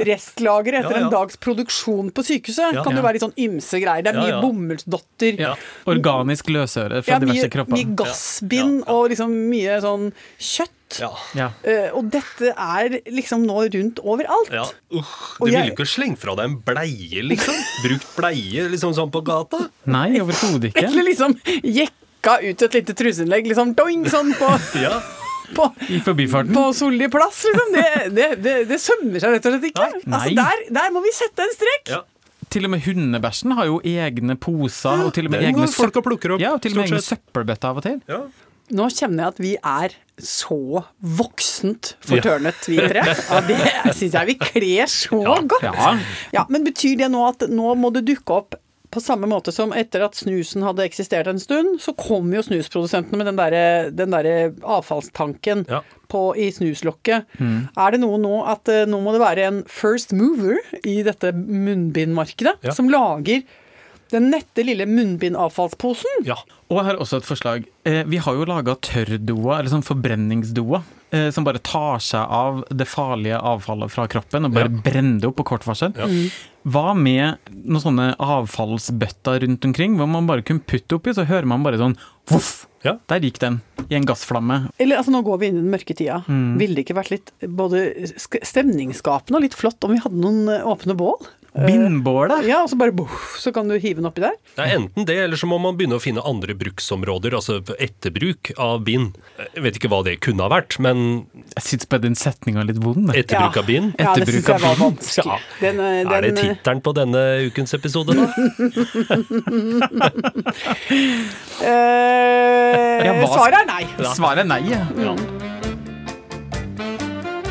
restlager 0.04 0.76
etter 0.82 0.98
en 1.00 1.08
dags 1.14 1.40
produksjon 1.40 2.12
på 2.12 2.26
sykehuset. 2.28 2.82
Kan 2.84 3.00
jo 3.00 3.06
være 3.06 3.16
litt 3.16 3.24
sånn 3.24 3.38
ymse 3.40 3.80
greier. 3.80 4.04
Det 4.04 4.12
er 4.12 4.20
mye 4.20 4.42
bomullsdotter. 4.44 5.40
Organisk 5.88 6.52
løsøre 6.52 7.00
fra 7.08 7.16
Ja, 7.16 7.22
mye, 7.24 7.32
diverse 7.32 7.54
kropper. 7.56 7.78
mye 7.78 7.96
gassbind 8.04 8.84
og 8.92 9.08
liksom 9.14 9.32
mye 9.54 9.80
sånn 9.88 10.10
kjøtt. 10.36 10.76
Ja. 10.98 11.10
Ja. 11.38 11.48
Uh, 11.62 11.98
og 12.00 12.08
dette 12.10 12.50
er 12.56 12.96
liksom 13.14 13.44
nå 13.46 13.60
rundt 13.76 14.00
overalt. 14.02 14.50
Ja, 14.54 14.64
Uh, 14.90 15.06
du 15.40 15.46
Du 15.46 15.52
jeg- 15.54 15.72
ikke 15.74 15.86
slenge 15.86 16.18
fra 16.18 16.34
deg 16.36 16.46
en 16.50 16.56
bleie, 16.66 17.22
liksom? 17.30 17.54
Brukt 17.86 18.08
bleie 18.18 18.66
liksom 18.74 18.94
sånn 18.98 19.12
på 19.14 19.22
gata? 19.24 19.70
Nei, 19.86 20.18
overhodet 20.20 20.72
ikke. 20.72 20.88
Eller 20.88 21.04
liksom 21.12 21.36
jekka 21.64 22.40
ut 22.50 22.62
et 22.66 22.74
lite 22.80 22.94
truseinnlegg, 22.98 23.46
liksom 23.52 23.76
doing, 23.78 24.04
sånn 24.10 24.34
på, 24.34 24.50
Ja. 24.82 24.98
på, 25.54 25.70
I 25.90 26.00
forbifarten. 26.02 26.54
på 26.58 26.66
Solli 26.74 27.08
plass. 27.14 27.44
Liksom. 27.46 27.74
Det, 27.78 27.88
det, 28.18 28.30
det, 28.44 28.56
det 28.74 28.80
sømmer 28.82 29.20
seg 29.22 29.38
rett 29.38 29.46
og 29.46 29.54
slett 29.60 29.70
ikke. 29.72 29.90
Altså, 30.10 30.34
der, 30.42 30.66
der 30.82 30.92
må 30.92 31.04
vi 31.06 31.14
sette 31.14 31.46
en 31.46 31.54
strek. 31.54 31.94
ja. 31.98 32.02
Til 32.50 32.66
og 32.66 32.72
med 32.74 32.82
hundebæsjen 32.82 33.52
har 33.54 33.68
jo 33.70 33.76
egne 33.86 34.34
poser, 34.42 35.04
og 35.06 35.14
til 35.14 35.28
og 35.28 35.32
med 35.36 35.44
egne, 35.46 35.68
opp, 35.70 36.40
ja, 36.42 36.56
og 36.56 36.62
til 36.66 36.74
og 36.74 36.78
med 36.82 36.88
egne 36.90 37.02
søppelbøtter 37.06 37.70
av 37.70 37.78
og 37.78 37.84
til. 37.86 38.00
ja. 38.10 38.24
Nå 38.74 38.86
kjenner 38.94 39.24
jeg 39.24 39.28
at 39.34 39.40
vi 39.42 39.52
er 39.62 39.94
så 40.26 40.84
voksent 41.02 41.94
fortørnet, 42.06 42.64
vi 42.68 42.78
tre. 42.82 43.04
Ja, 43.06 43.42
det 43.46 43.60
syns 43.98 44.14
jeg 44.18 44.28
vi 44.32 44.36
kler 44.42 44.90
så 44.92 45.20
godt. 45.48 45.62
Ja. 45.64 45.94
Ja, 46.36 46.46
Men 46.50 46.66
betyr 46.68 46.98
det 47.04 47.12
nå 47.14 47.26
at 47.30 47.46
nå 47.50 47.76
må 47.80 47.92
det 47.96 48.06
dukke 48.10 48.40
opp 48.42 48.58
på 48.90 48.98
samme 49.06 49.28
måte 49.30 49.52
som 49.54 49.70
etter 49.78 50.02
at 50.02 50.16
snusen 50.18 50.64
hadde 50.66 50.82
eksistert 50.82 51.28
en 51.30 51.38
stund, 51.38 51.76
så 51.78 51.94
kom 51.94 52.32
jo 52.34 52.42
snusprodusentene 52.42 53.20
med 53.22 53.28
den 53.30 53.38
derre 53.38 53.92
der 53.94 54.56
avfallstanken 54.66 55.62
Ja. 55.70 55.84
på, 56.10 56.24
i 56.34 56.48
snuslokket. 56.50 57.28
Er 57.78 57.92
det 57.94 58.00
noe 58.02 58.18
nå 58.18 58.40
at 58.50 58.66
eh, 58.74 58.88
nå 58.90 58.98
må 59.06 59.14
det 59.14 59.22
være 59.22 59.46
en 59.46 59.60
first 59.70 60.10
mover 60.18 60.58
i 60.82 61.04
dette 61.06 61.30
munnbindmarkedet, 61.38 62.58
Ja. 62.66 62.74
som 62.74 62.90
lager 62.90 63.44
den 64.12 64.30
nette 64.32 64.64
lille 64.66 64.86
munnbindavfallsposen? 64.90 66.26
ja. 66.28 66.38
Og 66.70 66.78
jeg 66.78 66.86
har 66.86 66.98
også 67.02 67.18
et 67.18 67.26
forslag. 67.26 67.64
Eh, 67.90 68.04
vi 68.06 68.20
har 68.22 68.36
jo 68.38 68.44
laga 68.46 68.76
tørrdoa, 68.86 69.56
eller 69.58 69.72
sånn 69.72 69.82
forbrenningsdoer, 69.82 70.84
eh, 71.18 71.32
som 71.34 71.42
bare 71.48 71.58
tar 71.66 71.98
seg 71.98 72.22
av 72.30 72.60
det 72.70 72.86
farlige 72.86 73.40
avfallet 73.42 73.90
fra 73.90 74.06
kroppen 74.12 74.46
og 74.46 74.54
bare 74.54 74.70
Ja. 74.70 74.82
brenner 74.86 75.18
det 75.20 75.26
opp 75.32 75.38
på 75.38 75.46
kort 75.50 75.66
varsel. 75.66 75.96
Hva 76.70 76.94
med 76.96 77.40
noen 77.50 77.82
sånne 77.82 78.16
avfallsbøtter 78.22 79.42
rundt 79.48 79.66
omkring, 79.66 79.98
hvor 79.98 80.08
man 80.08 80.28
bare 80.28 80.44
kunne 80.46 80.62
putte 80.62 80.94
oppi, 81.00 81.10
så 81.18 81.26
hører 81.26 81.46
man 81.50 81.64
bare 81.66 81.80
sånn 81.82 81.98
voff! 82.30 82.68
Ja. 82.86 82.94
Der 83.10 83.20
gikk 83.20 83.40
den, 83.42 83.58
i 83.90 83.96
en 83.98 84.06
gassflamme. 84.06 84.70
Eller 84.80 84.98
altså, 85.02 85.12
nå 85.12 85.24
går 85.26 85.40
vi 85.42 85.48
inn 85.50 85.58
i 85.58 85.62
den 85.66 85.72
mørke 85.74 85.96
tida. 85.98 86.22
Ville 86.30 86.76
det 86.78 86.86
ikke 86.86 86.96
vært 87.02 87.10
litt 87.12 87.32
både 87.50 87.82
stemningsskapende 88.46 89.36
og 89.36 89.42
litt 89.44 89.58
flott 89.58 89.84
om 89.84 89.92
vi 89.96 90.00
hadde 90.00 90.22
noen 90.22 90.48
eh, 90.54 90.62
åpne 90.64 90.96
bål? 90.96 91.18
Bindbålet! 91.56 92.44
Ja, 92.46 92.60
og 92.64 92.70
så 92.70 92.78
bare 92.78 92.94
boff, 92.94 93.36
så 93.42 93.50
kan 93.56 93.68
du 93.68 93.74
hive 93.82 93.98
den 93.98 94.06
oppi 94.10 94.22
der. 94.22 94.36
Det 94.56 94.64
er 94.68 94.76
enten 94.78 95.06
det, 95.10 95.16
eller 95.24 95.40
så 95.40 95.48
må 95.50 95.58
man 95.62 95.76
begynne 95.80 95.98
å 95.98 96.04
finne 96.04 96.22
andre 96.26 96.54
bruksområder, 96.60 97.34
altså 97.36 97.58
etterbruk 97.82 98.52
av 98.62 98.84
bind. 98.86 99.18
Jeg 99.56 99.64
vet 99.66 99.80
ikke 99.80 99.90
hva 99.92 100.04
det 100.06 100.18
kunne 100.22 100.46
ha 100.46 100.52
vært, 100.54 100.78
men 100.84 101.26
Jeg 101.56 101.64
syns 101.66 101.90
bare 101.90 102.04
den 102.06 102.16
setninga 102.20 102.62
er 102.62 102.70
litt 102.70 102.82
vond. 102.84 103.10
Etterbruk 103.10 103.26
etterbruk 103.26 103.58
av 103.64 103.66
bind. 103.72 103.96
Ja, 104.00 104.14
det 104.16 104.28
syns 104.30 104.48
jeg 104.54 104.64
var 104.68 104.78
vanskelig. 104.80 105.26
Ja. 105.26 105.40
Den, 105.64 105.78
den, 105.82 106.14
Er 106.14 106.22
det 106.28 106.32
eh, 106.36 106.40
tittelen 106.54 106.82
på 106.86 106.94
denne 106.98 107.24
ukens 107.50 107.74
episode, 107.74 108.14
da? 108.14 108.30
eh, 111.66 113.06
Ja, 113.06 113.14
hva- 113.20 113.34
Svaret 113.34 113.60
er 113.62 113.68
nei. 113.70 113.84
Svaret 114.14 114.40
er 114.46 114.50
nei. 114.50 114.62
ja. 114.70 115.16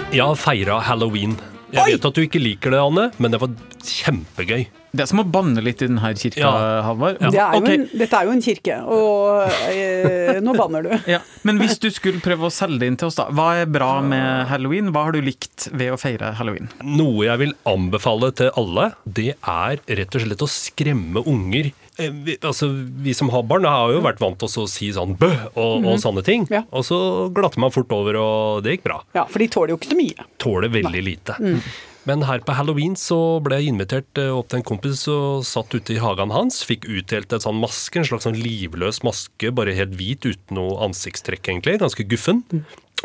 Jeg 0.08 0.24
har 0.24 0.34
feira 0.40 0.78
halloween. 0.80 1.36
Jeg 1.68 1.82
Oi! 1.84 1.92
vet 1.94 2.06
at 2.08 2.16
du 2.16 2.22
ikke 2.24 2.40
liker 2.40 2.72
det, 2.72 2.80
Anne, 2.80 3.08
men 3.20 3.32
det 3.34 3.40
var 3.42 3.50
kjempegøy. 3.84 4.66
Det 4.88 5.02
er 5.04 5.08
som 5.10 5.20
å 5.20 5.24
banne 5.28 5.60
litt 5.60 5.82
i 5.84 5.86
denne 5.90 6.10
kirka, 6.16 6.40
Ja. 6.40 6.52
Halvard. 6.86 7.18
Det 7.20 7.36
er 7.36 7.52
jo 7.52 7.60
Ok, 7.60 7.68
en, 7.74 7.82
dette 8.00 8.16
er 8.16 8.24
jo 8.24 8.32
en 8.32 8.40
kirke, 8.42 8.76
og 8.88 9.50
eh, 9.68 10.38
nå 10.40 10.54
banner 10.56 10.86
du. 10.86 10.94
ja. 11.14 11.18
Men 11.44 11.60
hvis 11.60 11.76
du 11.82 11.90
skulle 11.92 12.22
prøve 12.24 12.48
å 12.48 12.52
selge 12.54 12.80
det 12.80 12.88
inn 12.88 12.96
til 13.00 13.10
oss, 13.10 13.18
da. 13.20 13.26
Hva 13.36 13.50
er 13.60 13.68
bra 13.68 13.98
med 14.00 14.48
halloween? 14.48 14.88
Hva 14.94 15.04
har 15.10 15.12
du 15.12 15.20
likt 15.20 15.68
ved 15.76 15.92
å 15.92 16.00
feire 16.00 16.32
halloween? 16.40 16.70
Noe 16.88 17.28
jeg 17.28 17.42
vil 17.44 17.52
anbefale 17.68 18.32
til 18.40 18.48
alle, 18.56 18.88
det 19.04 19.34
er 19.36 19.84
rett 20.00 20.16
og 20.16 20.24
slett 20.24 20.46
å 20.48 20.50
skremme 20.50 21.20
unger. 21.28 21.70
Eh, 21.98 22.10
Vi, 22.24 22.36
altså, 22.46 22.68
vi 23.02 23.14
som 23.16 23.30
har 23.34 23.42
barn 23.48 23.66
har 23.68 23.92
jo 23.94 24.00
vært 24.04 24.20
vant 24.22 24.38
til 24.38 24.48
å 24.64 24.66
si 24.70 24.90
sånn 24.94 25.16
bø 25.18 25.30
og, 25.58 25.84
og 25.84 25.98
sånne 26.02 26.22
ting. 26.26 26.46
Ja. 26.52 26.62
Og 26.70 26.86
så 26.86 26.98
glatter 27.34 27.60
man 27.62 27.74
fort 27.74 27.92
over, 27.94 28.18
og 28.22 28.64
det 28.64 28.78
gikk 28.78 28.86
bra. 28.88 29.00
Ja, 29.18 29.26
for 29.28 29.42
de 29.42 29.50
tåler 29.52 29.74
jo 29.74 29.80
ikke 29.80 29.92
så 29.92 29.98
mye. 29.98 30.26
Tåler 30.42 30.72
veldig 30.72 31.04
lite. 31.04 31.38
Men 32.08 32.22
her 32.24 32.40
på 32.40 32.54
halloween 32.56 32.94
så 32.96 33.18
ble 33.44 33.58
jeg 33.60 33.74
invitert 33.74 34.16
eh, 34.22 34.30
opp 34.32 34.48
til 34.48 34.62
en 34.62 34.66
kompis 34.70 35.02
og 35.12 35.42
satt 35.44 35.74
ute 35.76 35.92
i 35.92 36.00
hagen 36.00 36.32
hans. 36.32 36.62
Fikk 36.64 36.86
utdelt 36.88 37.34
en 37.36 37.42
sånn 37.44 37.58
maske, 37.60 38.00
en 38.00 38.06
slags 38.08 38.24
sånn 38.24 38.38
livløs 38.38 39.02
maske, 39.04 39.50
bare 39.52 39.74
helt 39.76 39.92
hvit 39.98 40.24
uten 40.24 40.56
noe 40.56 40.78
ansiktstrekk 40.86 41.50
egentlig. 41.50 41.76
Ganske 41.82 42.06
guffen. 42.08 42.40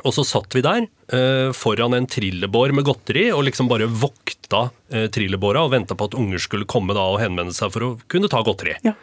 Og 0.01 0.15
så 0.15 0.25
satt 0.25 0.55
vi 0.57 0.63
der 0.65 0.87
eh, 1.13 1.51
foran 1.53 1.93
en 1.93 2.09
trillebår 2.09 2.73
med 2.73 2.87
godteri 2.87 3.27
og 3.35 3.45
liksom 3.45 3.69
bare 3.69 3.85
vokta 3.85 4.65
eh, 4.89 5.05
trillebåra 5.13 5.61
og 5.67 5.73
venta 5.75 5.97
på 5.97 6.09
at 6.09 6.17
unger 6.17 6.41
skulle 6.41 6.69
komme 6.69 6.95
da 6.97 7.05
og 7.13 7.21
henvende 7.21 7.53
seg 7.53 7.71
for 7.75 7.85
å 7.85 7.93
kunne 8.09 8.31
ta 8.31 8.41
godteri. 8.45 8.79
Ja. 8.87 8.95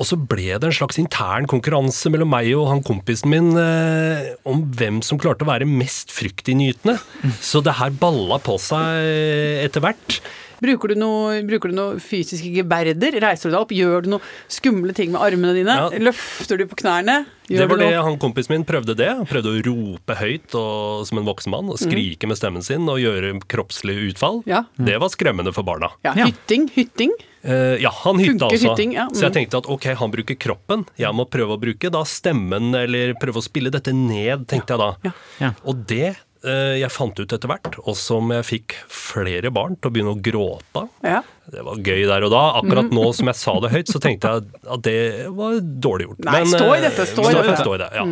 Og 0.00 0.06
så 0.08 0.16
ble 0.16 0.54
det 0.54 0.68
en 0.68 0.76
slags 0.76 1.00
intern 1.02 1.48
konkurranse 1.50 2.12
mellom 2.12 2.30
meg 2.32 2.52
og 2.54 2.70
han 2.70 2.84
kompisen 2.86 3.32
min 3.32 3.50
eh, 3.58 4.30
om 4.48 4.62
hvem 4.78 5.02
som 5.04 5.20
klarte 5.20 5.44
å 5.44 5.50
være 5.50 5.68
mest 5.68 6.14
fryktinngytende. 6.14 6.96
Så 7.42 7.60
det 7.64 7.76
her 7.80 7.92
balla 8.00 8.38
på 8.40 8.56
seg 8.62 9.02
eh, 9.10 9.64
etter 9.66 9.84
hvert. 9.84 10.20
Bruker 10.60 10.92
du, 10.92 10.96
noe, 11.00 11.40
bruker 11.48 11.72
du 11.72 11.76
noe 11.76 12.00
fysiske 12.02 12.50
geberder? 12.54 13.16
Reiser 13.22 13.50
du 13.50 13.54
deg 13.54 13.60
opp? 13.62 13.74
Gjør 13.74 14.04
du 14.04 14.10
noe 14.16 14.32
skumle 14.52 14.94
ting 14.96 15.12
med 15.14 15.22
armene 15.24 15.54
dine? 15.56 15.76
Ja. 15.76 16.02
Løfter 16.10 16.60
du 16.60 16.66
på 16.70 16.78
knærne? 16.82 17.22
Gjør 17.50 17.64
det 17.64 17.70
var 17.72 17.80
det 17.82 18.02
han 18.06 18.18
kompisen 18.22 18.54
min 18.54 18.66
prøvde 18.68 18.94
det. 18.98 19.08
Han 19.10 19.26
prøvde 19.26 19.50
å 19.50 19.62
rope 19.66 20.16
høyt 20.20 20.54
og, 20.58 21.06
som 21.08 21.18
en 21.18 21.26
voksen 21.26 21.54
mann 21.54 21.72
og 21.72 21.80
skrike 21.82 22.28
med 22.30 22.38
stemmen 22.38 22.62
sin 22.66 22.86
og 22.90 23.00
gjøre 23.02 23.32
kroppslige 23.50 24.12
utfall. 24.12 24.42
Ja. 24.50 24.64
Det 24.78 25.00
var 25.02 25.10
skremmende 25.12 25.54
for 25.56 25.66
barna. 25.66 25.90
Ja, 26.06 26.14
Ja. 26.20 26.28
hytting, 26.30 26.68
hytting. 26.76 27.16
Uh, 27.40 27.80
ja, 27.80 27.88
han 28.04 28.18
hytta 28.20 28.32
Funker 28.32 28.52
altså. 28.52 28.74
hytting, 28.74 28.92
ja, 28.92 29.06
Så 29.14 29.24
jeg 29.24 29.32
mm. 29.32 29.36
tenkte 29.38 29.60
at 29.62 29.68
ok, 29.72 29.86
han 29.96 30.10
bruker 30.12 30.36
kroppen. 30.36 30.84
Jeg 31.00 31.16
må 31.16 31.24
prøve 31.24 31.56
å 31.56 31.60
bruke 31.60 31.88
da 31.88 32.02
stemmen, 32.04 32.74
eller 32.76 33.14
prøve 33.16 33.40
å 33.40 33.44
spille 33.44 33.72
dette 33.72 33.94
ned, 33.96 34.44
tenkte 34.50 34.76
jeg 34.76 34.82
da. 34.82 34.90
Ja. 35.08 35.12
Ja. 35.40 35.54
Og 35.64 35.86
det 35.88 36.18
jeg 36.42 36.90
fant 36.90 37.18
ut 37.20 37.32
etter 37.36 37.48
hvert, 37.50 37.74
og 37.84 37.96
som 37.96 38.30
jeg 38.32 38.46
fikk 38.48 38.76
flere 38.88 39.50
barn 39.52 39.74
til 39.76 39.90
å 39.90 39.92
begynne 39.92 40.14
å 40.14 40.20
gråte 40.24 40.84
av. 40.84 40.88
Ja. 41.04 41.20
Det 41.50 41.64
var 41.66 41.76
gøy 41.82 42.06
der 42.06 42.24
og 42.24 42.30
da. 42.32 42.42
Mm. 42.54 42.58
Akkurat 42.62 42.94
nå 42.94 43.04
som 43.18 43.30
jeg 43.30 43.38
sa 43.40 43.54
det 43.60 43.70
høyt, 43.74 43.90
så 43.92 44.00
tenkte 44.02 44.30
jeg 44.32 44.46
at 44.76 44.82
det 44.86 44.98
var 45.36 45.58
dårlig 45.60 46.06
gjort. 46.08 46.24
Nei, 46.28 46.40
stå 46.48 46.64
i 46.70 46.78
eh, 46.78 46.84
dette, 46.86 47.06
stå 47.10 47.26
i 47.26 47.34
dette. 47.34 47.50
Mm. 47.50 47.60
Stå 47.60 47.74
i 47.74 47.80
det, 47.82 47.90
ja. 47.98 48.06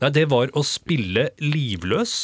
Nei, 0.00 0.10
det 0.16 0.26
var 0.32 0.52
å 0.56 0.64
spille 0.66 1.28
livløs 1.44 2.14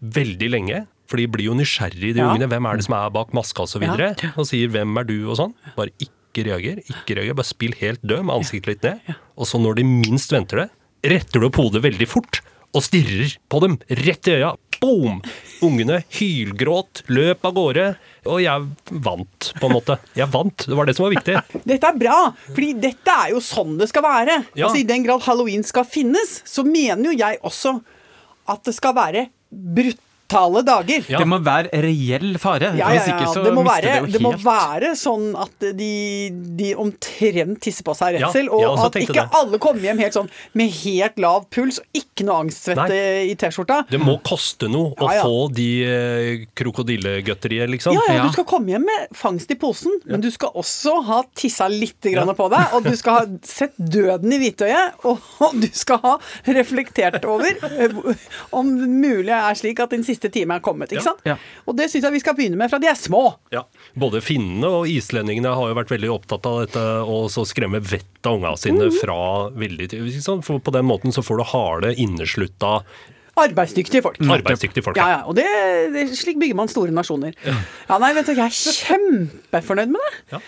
veldig 0.00 0.50
lenge. 0.56 0.82
For 1.06 1.20
de 1.22 1.28
blir 1.30 1.46
jo 1.52 1.54
nysgjerrige, 1.54 2.16
de 2.16 2.18
Ja. 2.24 2.32
ungene. 2.32 2.48
Hvem 2.50 2.66
er 2.66 2.76
det 2.80 2.84
som 2.88 2.96
er 2.98 3.10
bak 3.14 3.30
maska 3.36 3.62
osv.? 3.62 3.62
Og, 3.62 3.68
så 3.76 3.78
videre, 3.84 4.08
Ja. 4.18 4.32
og 4.36 4.46
sier 4.48 4.68
'hvem 4.68 4.98
er 4.98 5.04
du' 5.04 5.30
og 5.30 5.36
sånn. 5.38 5.54
Bare 5.76 5.92
ikke 6.02 6.44
reager. 6.48 6.82
Ikke 6.90 7.14
reager, 7.16 7.34
Bare 7.34 7.46
spill 7.46 7.74
helt 7.78 8.02
død 8.02 8.24
med 8.24 8.34
ansiktet 8.42 8.66
litt 8.66 8.82
ned. 8.82 9.14
Og 9.38 9.46
så 9.46 9.60
når 9.60 9.76
de 9.76 9.84
minst 9.84 10.32
venter 10.32 10.66
det, 10.66 10.70
retter 11.04 11.40
du 11.40 11.46
opp 11.46 11.54
hodet 11.56 11.82
veldig 11.82 12.08
fort 12.08 12.40
og 12.74 12.82
stirrer 12.82 13.36
på 13.48 13.60
dem 13.60 13.78
rett 13.88 14.26
i 14.28 14.32
øya. 14.42 14.56
Boom! 14.82 15.20
Ungene 15.64 16.02
hylgråt, 16.12 17.04
løp 17.08 17.46
av 17.48 17.54
gårde. 17.56 17.86
Og 18.26 18.40
jeg 18.42 18.66
vant, 19.06 19.50
på 19.60 19.68
en 19.68 19.74
måte. 19.76 19.98
Jeg 20.18 20.28
vant. 20.32 20.66
Det 20.68 20.78
var 20.78 20.88
det 20.88 20.96
som 20.98 21.06
var 21.06 21.14
viktig. 21.14 21.36
Dette 21.64 21.90
er 21.92 22.00
bra, 22.00 22.16
fordi 22.50 22.72
dette 22.86 23.18
er 23.24 23.34
jo 23.34 23.42
sånn 23.44 23.76
det 23.80 23.88
skal 23.92 24.04
være. 24.06 24.40
Ja. 24.54 24.68
Altså 24.68 24.82
I 24.82 24.88
den 24.88 25.06
grad 25.06 25.24
halloween 25.26 25.64
skal 25.66 25.86
finnes, 25.88 26.40
så 26.44 26.66
mener 26.66 27.10
jo 27.10 27.16
jeg 27.16 27.40
også 27.46 27.78
at 28.50 28.66
det 28.66 28.76
skal 28.76 28.94
være 28.96 29.28
brutale 30.26 30.62
dager. 30.62 31.04
Ja. 31.08 31.18
Det 31.18 31.26
må 31.28 31.38
være 31.38 31.70
reell 31.82 32.36
fare. 32.38 32.72
Ja, 32.76 32.90
ja, 32.90 32.98
Hvis 32.98 33.08
ja. 33.08 33.16
ikke 33.16 33.32
så 33.32 33.42
Det 33.44 33.54
må, 33.54 33.62
være, 33.62 34.06
det 34.06 34.12
det 34.12 34.22
må 34.22 34.32
være 34.42 34.94
sånn 34.96 35.34
at 35.38 35.66
de, 35.78 36.30
de 36.58 36.74
omtrent 36.74 37.60
tisser 37.62 37.84
på 37.86 37.94
seg 37.94 38.18
redsel, 38.18 38.50
og 38.50 38.78
at 38.86 38.96
ikke 39.00 39.16
det. 39.16 39.26
alle 39.36 39.60
kommer 39.62 39.86
hjem 39.86 40.02
helt 40.02 40.16
sånn 40.16 40.30
med 40.56 40.72
helt 40.82 41.18
lav 41.22 41.46
puls 41.52 41.80
og 41.80 42.00
ikke 42.00 42.26
noe 42.26 42.46
angstsvette 42.46 42.98
i 43.26 43.34
T-skjorta. 43.38 43.82
Det 43.90 44.00
må 44.02 44.18
koste 44.26 44.68
noe 44.72 44.94
å 44.96 45.10
få 45.10 45.46
de 45.54 45.68
eh, 45.86 46.46
krokodillegøtteriet, 46.56 47.70
liksom. 47.72 47.96
Ja, 47.96 48.18
ja, 48.18 48.26
du 48.26 48.34
skal 48.34 48.48
komme 48.48 48.74
hjem 48.74 48.86
med 48.88 49.16
fangst 49.16 49.52
i 49.52 49.58
posen, 49.60 49.94
men 50.06 50.24
du 50.24 50.30
skal 50.34 50.54
også 50.56 50.98
ha 51.06 51.22
tissa 51.36 51.68
litt 51.70 52.00
grann 52.06 52.32
på 52.36 52.48
deg, 52.52 52.76
og 52.76 52.86
du 52.86 52.94
skal 52.98 53.20
ha 53.20 53.24
sett 53.46 53.76
døden 53.78 54.32
i 54.34 54.40
hvitøyet, 54.42 55.00
og, 55.06 55.22
og 55.44 55.56
du 55.62 55.68
skal 55.76 56.00
ha 56.02 56.16
reflektert 56.56 57.24
over 57.28 57.52
eh, 57.68 57.96
om 58.56 58.72
det 58.80 58.90
mulig 58.90 59.34
er 59.36 59.58
slik 59.58 59.80
at 59.82 59.92
din 59.92 60.04
siste 60.06 60.15
time 60.20 60.54
er 60.56 60.60
kommet, 60.60 60.88
ikke 60.92 61.02
Ja. 61.02 61.06
sant? 61.10 61.20
Ja. 61.24 61.36
Og 61.66 61.76
det 61.76 61.90
syns 61.90 62.04
jeg 62.04 62.12
vi 62.12 62.20
skal 62.20 62.34
begynne 62.34 62.56
med 62.56 62.70
fra 62.70 62.78
de 62.78 62.86
er 62.88 62.94
små. 62.98 63.36
Ja. 63.52 63.62
Både 63.96 64.20
finnene 64.24 64.66
og 64.66 64.86
islendingene 64.90 65.52
har 65.54 65.68
jo 65.68 65.74
vært 65.74 65.90
veldig 65.92 66.10
opptatt 66.14 66.46
av 66.46 66.66
dette 66.66 66.84
og 67.04 67.28
så 67.30 67.44
skremme 67.46 67.80
vettet 67.80 68.26
av 68.26 68.38
unga 68.40 68.56
sine 68.56 68.90
fra 69.00 69.50
veldig 69.50 69.88
tid, 69.90 70.06
ikke 70.06 70.22
sant? 70.22 70.44
For 70.44 70.58
på 70.58 70.72
den 70.72 70.86
måten 70.88 71.12
så 71.12 71.22
får 71.22 71.36
du 71.42 71.44
harde, 71.52 71.94
inneslutta, 71.96 72.82
Arbeidsdyktige 73.36 74.00
folk. 74.00 74.16
arbeidsdyktige 74.16 74.82
folk. 74.82 74.96
Ja, 74.96 75.08
ja, 75.10 75.18
og 75.28 75.34
det, 75.36 75.44
det, 75.92 76.06
slik 76.16 76.38
bygger 76.40 76.56
man 76.56 76.68
store 76.72 76.88
nasjoner. 76.96 77.34
Ja, 77.44 77.98
nei, 78.00 78.14
vet 78.16 78.30
du, 78.30 78.32
jeg 78.32 78.46
er 78.46 78.48
kjempefornøyd 78.48 79.92
med 79.92 80.00
det. 80.00 80.12
Ja. 80.32 80.40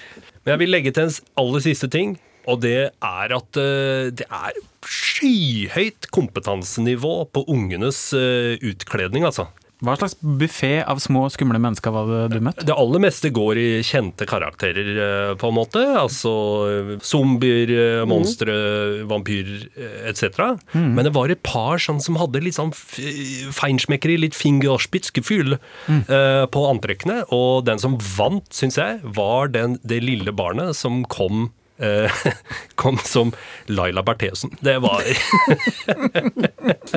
Men 0.44 0.54
jeg 0.54 0.58
vil 0.62 0.72
legge 0.72 0.92
til 0.96 1.04
en 1.10 1.12
aller 1.36 1.60
siste 1.60 1.90
ting, 1.92 2.14
og 2.48 2.62
det 2.64 2.88
er 3.04 3.34
at 3.36 3.60
uh, 3.60 4.08
det 4.08 4.24
er 4.24 4.56
skyhøyt 4.88 6.08
kompetansenivå 6.14 7.14
på 7.34 7.44
ungenes 7.52 7.98
uh, 8.16 8.56
utkledning, 8.64 9.26
altså. 9.28 9.50
Hva 9.84 9.94
slags 9.94 10.16
buffé 10.18 10.80
av 10.82 10.98
små, 11.02 11.26
skumle 11.30 11.60
mennesker 11.62 11.92
var 11.94 12.08
det 12.10 12.22
du 12.32 12.40
møtte? 12.42 12.66
Det 12.66 12.74
aller 12.74 13.02
meste 13.04 13.30
går 13.34 13.60
i 13.60 13.68
kjente 13.86 14.26
karakterer, 14.28 14.88
eh, 15.04 15.34
på 15.38 15.50
en 15.52 15.56
måte. 15.58 15.82
Altså 16.00 16.32
eh, 16.66 16.94
zombier, 17.06 17.70
monstre, 18.10 18.54
mm. 18.54 19.04
vampyrer 19.10 19.68
etc. 20.10 20.42
Mm. 20.74 20.90
Men 20.96 21.06
det 21.06 21.14
var 21.14 21.30
et 21.30 21.44
par 21.46 21.78
sånn 21.82 22.02
som 22.02 22.18
hadde 22.18 22.42
litt 22.42 22.58
sånn 22.58 22.74
feinschmeckeri, 22.74 24.18
litt 24.18 24.38
fingerspitzgefühl 24.38 25.58
eh, 25.58 26.44
på 26.50 26.64
antrekkene. 26.72 27.22
Og 27.34 27.64
den 27.68 27.78
som 27.82 27.98
vant, 28.16 28.48
syns 28.54 28.80
jeg, 28.80 28.98
var 29.04 29.52
den, 29.54 29.78
det 29.86 30.02
lille 30.04 30.34
barnet 30.34 30.76
som 30.78 31.04
kom 31.06 31.46
eh, 31.46 31.54
kom 32.80 32.98
som 33.06 33.32
Laila 33.70 34.02
Berthesen. 34.02 34.50
Det 34.60 34.78
var 34.82 35.02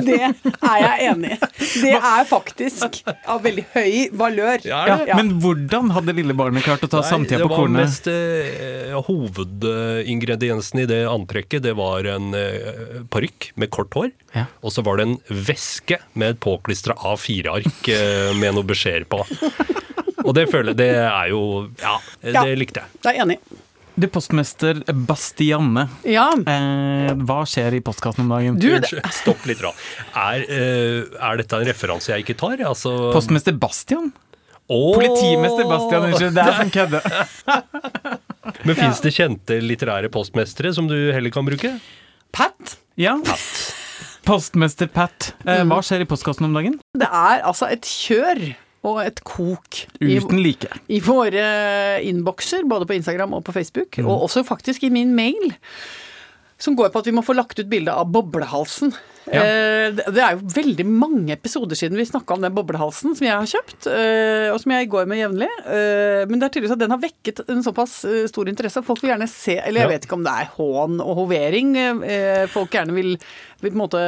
Det 0.01 0.17
er 0.17 0.77
jeg 0.81 1.09
enig 1.11 1.35
i. 1.35 1.37
Det 1.83 1.93
er 1.97 2.25
faktisk 2.29 3.01
av 3.29 3.41
veldig 3.45 3.65
høy 3.75 3.93
valør. 4.17 4.63
Ja, 4.67 4.81
Ja. 5.07 5.15
Men 5.17 5.33
hvordan 5.41 5.89
hadde 5.95 6.13
lille 6.17 6.33
barnet 6.37 6.65
klart 6.65 6.83
å 6.85 6.89
ta 6.91 7.01
samtida 7.05 7.45
på 7.47 7.53
kornet? 7.55 7.77
Det 7.81 7.81
var 7.81 7.87
mest 7.87 8.07
eh, 8.11 8.97
hovedingrediensen 9.07 10.83
i 10.83 10.87
det 10.89 11.01
antrekket. 11.09 11.63
Det 11.65 11.73
var 11.77 12.05
en 12.11 12.33
eh, 12.37 13.01
parykk 13.13 13.51
med 13.61 13.71
kort 13.73 13.93
hår. 13.97 14.11
Ja. 14.35 14.45
Og 14.61 14.73
så 14.75 14.83
var 14.85 14.99
det 14.99 15.07
en 15.09 15.17
veske 15.47 15.99
med 16.13 16.35
et 16.35 16.41
påklistra 16.43 16.95
A4-ark 17.13 17.89
eh, 17.93 18.31
med 18.37 18.57
noen 18.57 18.69
beskjeder 18.69 19.07
på. 19.11 19.23
Og 20.21 20.35
det 20.37 20.47
føler 20.51 20.75
jeg, 20.75 20.79
det 20.83 20.89
er 21.01 21.31
jo 21.33 21.41
Ja, 21.81 21.95
det 22.21 22.55
likte 22.59 22.83
jeg. 22.83 23.01
Det 23.01 23.13
er 23.15 23.23
enig. 23.25 23.39
Du, 23.99 24.07
postmester 24.07 24.79
Bastianne. 25.07 25.87
Ja, 26.07 26.29
Eh, 26.47 27.11
hva 27.27 27.41
skjer 27.49 27.75
i 27.75 27.81
postkassen 27.83 28.23
om 28.23 28.29
dagen? 28.31 28.57
du, 28.59 28.69
det, 28.79 29.01
stopp 29.11 29.43
litt, 29.49 29.59
da. 29.61 29.71
Er, 30.15 30.45
eh, 30.47 31.03
er 31.19 31.37
dette 31.41 31.59
en 31.59 31.67
referanse 31.67 32.11
jeg 32.13 32.23
ikke 32.25 32.37
tar? 32.39 32.63
Altså, 32.67 33.11
Postmester 33.13 33.53
Bastian? 33.53 34.11
Oh. 34.71 34.93
Politimester 34.95 35.67
Bastian, 35.67 36.05
unnskyld. 36.07 36.33
Det 36.37 36.45
er 36.45 36.59
sånn 36.61 36.71
kødde. 36.71 37.01
Men 38.65 38.77
fins 38.79 39.01
det 39.03 39.11
kjente 39.13 39.59
litterære 39.61 40.09
postmestere 40.13 40.71
som 40.73 40.87
du 40.87 40.95
heller 41.11 41.33
kan 41.33 41.45
bruke? 41.45 41.73
Pat. 42.31 42.77
Ja. 42.95 43.17
Postmester 44.25 44.87
Pat. 44.87 45.33
Eh, 45.45 45.63
hva 45.67 45.81
skjer 45.83 46.05
i 46.05 46.09
postkassen 46.09 46.47
om 46.47 46.55
dagen? 46.55 46.79
Det 46.97 47.07
er 47.09 47.43
altså 47.43 47.67
et 47.73 47.83
kjør 47.85 48.43
og 48.87 49.01
et 49.03 49.19
kok 49.27 49.83
i, 50.01 50.15
Uten 50.17 50.41
like. 50.41 50.69
i 50.89 50.99
våre 51.05 51.45
innbokser, 52.07 52.65
både 52.69 52.87
på 52.89 52.97
Instagram 52.97 53.35
og 53.37 53.43
på 53.45 53.53
Facebook, 53.55 53.99
og 54.01 54.25
også 54.27 54.45
faktisk 54.47 54.87
i 54.87 54.93
min 54.93 55.13
mail, 55.17 55.53
som 56.61 56.77
går 56.77 56.89
på 56.93 57.01
at 57.01 57.09
vi 57.09 57.13
må 57.13 57.23
få 57.25 57.37
lagt 57.37 57.61
ut 57.61 57.69
bilde 57.69 57.93
av 57.93 58.09
boblehalsen 58.13 58.93
Ja. 59.29 59.41
Eh, 59.43 59.91
det 59.93 60.17
er 60.17 60.33
jo 60.37 60.47
veldig 60.55 60.85
mange 60.89 61.35
episoder 61.35 61.77
siden 61.77 61.97
vi 61.99 62.05
snakka 62.09 62.33
om 62.33 62.41
den 62.41 62.55
boblehalsen 62.55 63.13
som 63.15 63.27
jeg 63.27 63.35
har 63.37 63.45
kjøpt, 63.51 63.85
eh, 63.91 64.47
og 64.53 64.57
som 64.63 64.71
jeg 64.73 64.89
går 64.89 65.05
med 65.11 65.19
jevnlig. 65.21 65.49
Eh, 65.67 66.25
Men 66.25 66.39
det 66.39 66.47
er 66.47 66.53
tydeligvis 66.55 66.73
at 66.73 66.79
den 66.81 66.91
har 66.95 67.01
vekket 67.03 67.43
en 67.49 67.61
såpass 67.63 67.99
stor 68.31 68.49
interesse. 68.49 68.81
Folk 68.83 69.01
vil 69.03 69.11
gjerne 69.13 69.29
se 69.29 69.57
Eller 69.61 69.81
jeg 69.81 69.89
Ja. 69.89 69.93
vet 69.97 70.05
ikke 70.07 70.17
om 70.17 70.23
det 70.23 70.33
er 70.33 70.49
hån 70.57 70.99
og 71.01 71.15
hovering 71.21 71.75
folk 72.49 72.71
gjerne 72.71 72.93
vil, 72.93 73.17
vil 73.61 73.71
på 73.71 73.75
en 73.77 73.81
måte 73.83 74.01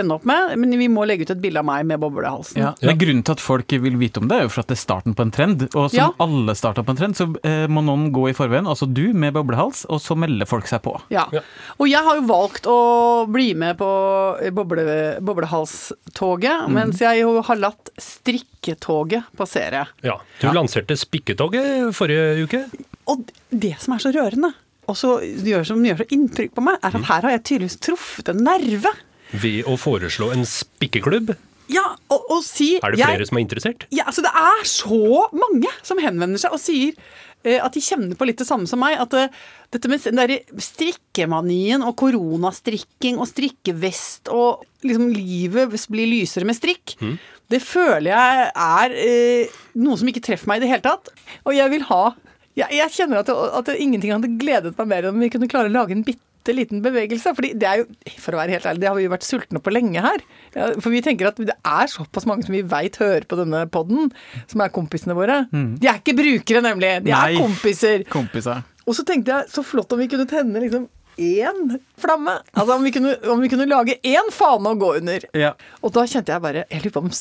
ende 0.00 0.14
opp 0.14 0.24
med, 0.24 0.56
men 0.58 0.70
vi 0.78 0.88
må 0.88 1.04
legge 1.06 1.22
ut 1.26 1.30
et 1.30 1.40
bilde 1.42 1.60
av 1.60 1.64
meg 1.68 1.86
med 1.86 2.00
boblehalsen. 2.02 2.58
Ja. 2.62 2.72
Men 2.82 2.98
grunnen 2.98 3.22
til 3.26 3.32
at 3.36 3.40
folk 3.42 3.68
vil 3.70 3.96
vite 4.00 4.18
om 4.22 4.28
det, 4.30 4.38
er 4.38 4.42
jo 4.48 4.52
for 4.54 4.64
at 4.64 4.70
det 4.72 4.76
er 4.78 4.82
starten 4.82 5.14
på 5.16 5.22
en 5.26 5.30
trend. 5.34 5.62
Og 5.74 5.90
som 5.90 5.98
Ja. 6.00 6.08
alle 6.18 6.54
starter 6.58 6.82
på 6.82 6.90
en 6.90 6.96
trend, 6.96 7.14
så 7.16 7.26
må 7.70 7.82
noen 7.84 8.10
gå 8.12 8.28
i 8.30 8.32
forveien, 8.36 8.66
altså 8.66 8.88
du 8.92 9.12
med 9.14 9.34
boblehals, 9.34 9.84
og 9.88 10.00
så 10.00 10.16
melder 10.16 10.46
folk 10.46 10.66
seg 10.66 10.82
på. 10.82 11.00
Ja. 11.10 11.26
Ja. 11.32 11.40
Og 11.78 11.88
jeg 11.88 12.02
har 12.02 12.16
jo 12.16 12.26
valgt 12.26 12.66
å 12.66 13.26
bli 13.30 13.52
med 13.54 13.76
på 13.78 13.90
boble, 14.56 14.84
boblehalstoget, 15.24 16.66
mm. 16.66 16.74
mens 16.76 17.02
jeg 17.02 17.22
jo 17.22 17.36
har 17.46 17.60
latt 17.60 17.92
strikketoget 18.00 19.28
passere. 19.38 19.86
Ja. 20.06 20.18
Du 20.40 20.48
lanserte 20.54 20.96
Spikketoget 20.98 21.90
forrige 21.96 22.46
uke. 22.46 22.64
Og 23.10 23.28
det 23.50 23.76
som 23.82 23.96
er 23.96 24.04
så 24.04 24.12
rørende, 24.14 24.52
og 24.90 24.98
som 24.98 25.20
gjør 25.22 25.68
så 25.68 26.08
inntrykk 26.10 26.56
på 26.56 26.64
meg, 26.66 26.80
er 26.80 26.96
at 26.96 27.06
her 27.12 27.28
har 27.28 27.36
jeg 27.36 27.44
tydeligvis 27.46 27.78
truffet 27.84 28.32
en 28.32 28.42
nerve. 28.46 28.92
Ved 29.30 29.68
å 29.70 29.76
foreslå 29.78 30.32
en 30.34 30.46
spikkeklubb. 30.48 31.36
Ja, 31.70 31.84
og, 32.10 32.24
og 32.34 32.40
si 32.42 32.72
Er 32.80 32.90
det 32.90 32.98
jeg- 32.98 33.14
flere 33.14 33.26
som 33.28 33.38
er 33.38 33.44
interessert? 33.44 33.86
Ja, 33.94 34.04
altså 34.10 34.24
det 34.26 34.32
er 34.34 34.64
så 34.66 35.28
mange 35.30 35.70
som 35.86 36.00
henvender 36.02 36.40
seg 36.42 36.56
og 36.56 36.58
sier 36.58 36.96
at 37.60 37.72
de 37.72 37.80
kjenner 37.80 38.18
på 38.18 38.26
litt 38.28 38.40
det 38.40 38.48
samme 38.48 38.68
som 38.68 38.80
meg. 38.82 38.98
At 39.00 39.14
eh, 39.16 39.32
dette 39.72 39.88
med 39.88 40.02
den 40.04 40.20
derre 40.20 40.40
strikkemanien 40.60 41.84
og 41.86 41.96
koronastrikking 42.00 43.20
og 43.20 43.28
strikkevest 43.30 44.32
og 44.34 44.66
liksom 44.84 45.10
livet 45.14 45.76
blir 45.92 46.10
lysere 46.10 46.48
med 46.48 46.58
strikk, 46.58 46.96
det 47.50 47.62
føler 47.64 48.12
jeg 48.12 48.48
er 48.54 48.96
eh, 49.02 49.60
noe 49.80 49.98
som 49.98 50.10
ikke 50.10 50.24
treffer 50.24 50.50
meg 50.50 50.60
i 50.60 50.66
det 50.66 50.72
hele 50.72 50.86
tatt. 50.86 51.12
Og 51.46 51.56
jeg 51.56 51.72
vil 51.76 51.86
ha 51.92 52.02
Jeg, 52.58 52.66
jeg 52.74 52.90
kjenner 52.92 53.20
at, 53.20 53.28
det, 53.28 53.34
at 53.56 53.68
det, 53.68 53.76
ingenting 53.78 54.10
hadde 54.10 54.36
gledet 54.36 54.72
meg 54.76 54.88
mer 54.90 55.06
enn 55.06 55.14
om 55.14 55.22
vi 55.22 55.28
kunne 55.30 55.48
klare 55.48 55.70
å 55.70 55.72
lage 55.72 55.94
en 55.94 56.02
bitte 56.04 56.29
liten 56.56 56.82
bevegelse. 56.84 57.34
fordi 57.36 57.52
det 57.60 57.68
er 57.68 57.82
jo, 57.82 57.86
for 58.22 58.36
å 58.36 58.40
være 58.40 58.56
helt 58.56 58.68
ærlig, 58.70 58.82
det 58.82 58.88
har 58.90 58.98
vi 58.98 59.06
jo 59.06 59.12
vært 59.14 59.26
sultne 59.26 59.62
på 59.62 59.74
lenge 59.74 60.04
her. 60.04 60.24
For 60.80 60.90
vi 60.92 61.02
tenker 61.04 61.30
at 61.30 61.40
det 61.40 61.56
er 61.56 61.90
såpass 61.92 62.26
mange 62.28 62.46
som 62.46 62.54
vi 62.54 62.62
veit 62.66 62.96
hører 63.00 63.26
på 63.30 63.38
denne 63.40 63.64
podden, 63.72 64.12
som 64.50 64.62
er 64.64 64.72
kompisene 64.74 65.16
våre. 65.18 65.42
De 65.52 65.90
er 65.90 66.00
ikke 66.00 66.16
brukere, 66.18 66.64
nemlig. 66.64 66.94
De 67.06 67.14
er 67.16 67.36
kompiser. 67.38 68.06
Kompiser. 68.10 68.64
Og 68.86 68.96
så 68.96 69.04
tenkte 69.06 69.36
jeg 69.36 69.52
så 69.52 69.62
flott 69.66 69.92
om 69.94 70.00
vi 70.02 70.08
kunne 70.10 70.26
tenne 70.30 70.62
liksom 70.62 70.88
én 71.20 71.78
flamme. 72.00 72.38
Altså 72.54 72.76
om 72.76 72.84
vi 72.86 72.92
kunne, 72.94 73.14
om 73.30 73.40
vi 73.42 73.50
kunne 73.52 73.68
lage 73.68 73.98
én 74.06 74.30
fane 74.34 74.72
å 74.72 74.78
gå 74.80 74.94
under. 75.00 75.26
Ja. 75.36 75.52
Og 75.84 75.92
da 75.94 76.06
kjente 76.08 76.32
jeg 76.32 76.42
bare 76.42 76.64
Jeg 76.70 76.84
lurer 76.84 76.94
på 76.96 77.02
om 77.04 77.12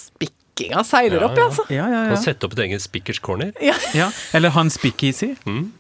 spikkinga 0.60 0.84
seiler 0.86 1.22
Ja, 1.22 1.28
opp, 1.30 1.38
ja. 1.38 1.46
altså. 1.48 1.66
Ja, 1.70 1.86
ja, 1.90 2.02
Kan 2.14 2.22
sette 2.24 2.46
opp 2.48 2.54
et 2.58 2.64
eget 2.68 2.82
Spikkers 2.84 3.20
corner. 3.24 3.52
Ja. 3.64 3.76
ja. 3.96 4.10
Eller 4.34 4.50
ha 4.56 4.62
en 4.66 4.70
speakeasy, 4.74 5.34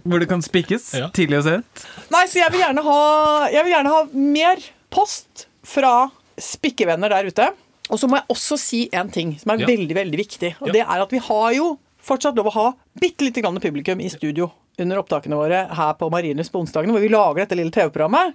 hvor 0.05 0.19
det 0.19 0.29
kan 0.29 0.41
spikkes 0.41 0.93
Ja. 0.97 1.09
tidlig 1.15 1.39
og 1.41 1.43
sent. 1.49 1.85
Nei, 2.11 2.25
så 2.27 2.39
jeg 2.43 2.51
vil 2.51 2.61
gjerne 2.63 2.83
ha, 2.83 3.47
jeg 3.51 3.63
vil 3.65 3.73
gjerne 3.75 3.89
ha 3.95 4.03
mer 4.13 4.57
post 4.89 5.47
fra 5.63 6.09
spikkevenner 6.39 7.09
der 7.11 7.27
ute. 7.29 7.49
Og 7.89 7.97
så 7.99 8.07
må 8.07 8.19
jeg 8.19 8.27
også 8.29 8.57
si 8.61 8.83
en 8.93 9.09
ting 9.09 9.35
som 9.39 9.51
er 9.51 9.59
Ja. 9.63 9.65
veldig, 9.67 9.95
veldig 9.95 10.17
viktig. 10.17 10.55
Og 10.61 10.67
Ja. 10.67 10.73
det 10.73 10.81
er 10.81 11.01
at 11.01 11.09
vi 11.11 11.17
har 11.19 11.53
jo 11.53 11.77
fortsatt 12.01 12.35
lov 12.35 12.45
å 12.47 12.53
ha 12.53 12.73
bitte 12.99 13.21
lite 13.25 13.41
grann 13.41 13.59
publikum 13.59 13.99
i 14.01 14.07
studio 14.09 14.51
under 14.79 14.95
opptakene 15.01 15.35
våre 15.35 15.67
her 15.75 15.93
på 15.99 16.09
Marienlyst 16.09 16.53
på 16.53 16.61
onsdagene, 16.63 16.93
hvor 16.93 17.01
vi 17.01 17.09
lager 17.09 17.35
dette 17.45 17.57
lille 17.57 17.69
TV-programmet. 17.69 18.31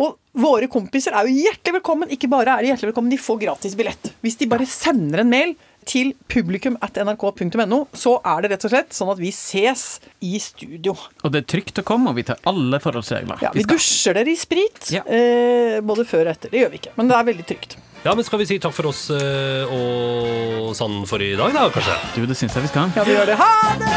Og 0.00 0.16
våre 0.34 0.66
kompiser 0.66 1.12
er 1.12 1.26
jo 1.28 1.34
hjertelig 1.44 1.82
velkommen. 1.82 2.08
Ikke 2.08 2.30
bare 2.30 2.48
er 2.56 2.62
de 2.62 2.68
hjertelig 2.72 2.94
velkommen, 2.94 3.10
de 3.10 3.18
får 3.18 3.38
gratis 3.42 3.74
billett. 3.76 4.12
Hvis 4.22 4.38
de 4.38 4.46
bare 4.46 4.64
sender 4.64 5.20
en 5.20 5.28
mail 5.28 5.54
til 5.88 6.12
publikum 6.30 6.76
at 6.84 6.96
nrk.no, 7.02 7.78
så 7.96 8.16
er 8.24 8.42
det 8.44 8.50
rett 8.54 8.64
og 8.68 8.72
slett 8.74 8.92
sånn 8.96 9.10
at 9.12 9.18
vi 9.22 9.30
ses 9.34 10.00
i 10.22 10.38
studio. 10.42 10.94
Og 11.24 11.32
det 11.34 11.42
er 11.42 11.48
trygt 11.56 11.80
å 11.82 11.84
komme, 11.86 12.10
og 12.12 12.16
vi 12.20 12.24
tar 12.28 12.38
alle 12.48 12.78
forholdsregler. 12.82 13.42
Ja, 13.42 13.50
vi 13.54 13.62
vi 13.64 13.68
dusjer 13.74 14.14
dere 14.18 14.30
i 14.32 14.36
sprit, 14.38 14.90
Ja. 14.94 15.02
eh, 15.06 15.80
både 15.80 16.04
før 16.06 16.26
og 16.28 16.34
etter. 16.36 16.50
Det 16.50 16.60
gjør 16.62 16.70
vi 16.70 16.78
ikke, 16.82 16.92
men 16.96 17.08
det 17.08 17.16
er 17.18 17.24
veldig 17.32 17.46
trygt. 17.46 17.76
Ja, 18.04 18.14
men 18.18 18.24
skal 18.26 18.38
vi 18.40 18.46
si 18.50 18.58
takk 18.58 18.74
for 18.74 18.86
oss 18.90 19.04
eh, 19.14 19.62
og 19.70 20.72
sånn 20.74 21.04
for 21.06 21.22
i 21.22 21.36
dag, 21.38 21.52
da, 21.54 21.68
kanskje? 21.70 21.94
Du, 22.16 22.26
det 22.26 22.36
syns 22.36 22.54
jeg 22.58 22.62
vi 22.66 22.72
skal. 22.72 22.90
Ja, 22.96 23.04
vi 23.06 23.14
gjør 23.14 23.26
det. 23.30 23.36
Ha 23.38 23.52
det! 23.82 23.92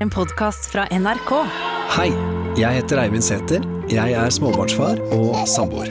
En 0.00 0.08
podkast 0.12 0.70
fra 0.72 0.86
NRK. 0.92 1.32
Hei, 1.96 2.08
jeg 2.56 2.80
heter 2.80 3.02
Eivind 3.02 3.24
Sæther. 3.26 3.60
Jeg 3.90 4.14
er 4.16 4.30
småbarnsfar 4.32 5.00
og 5.12 5.42
samboer. 5.50 5.90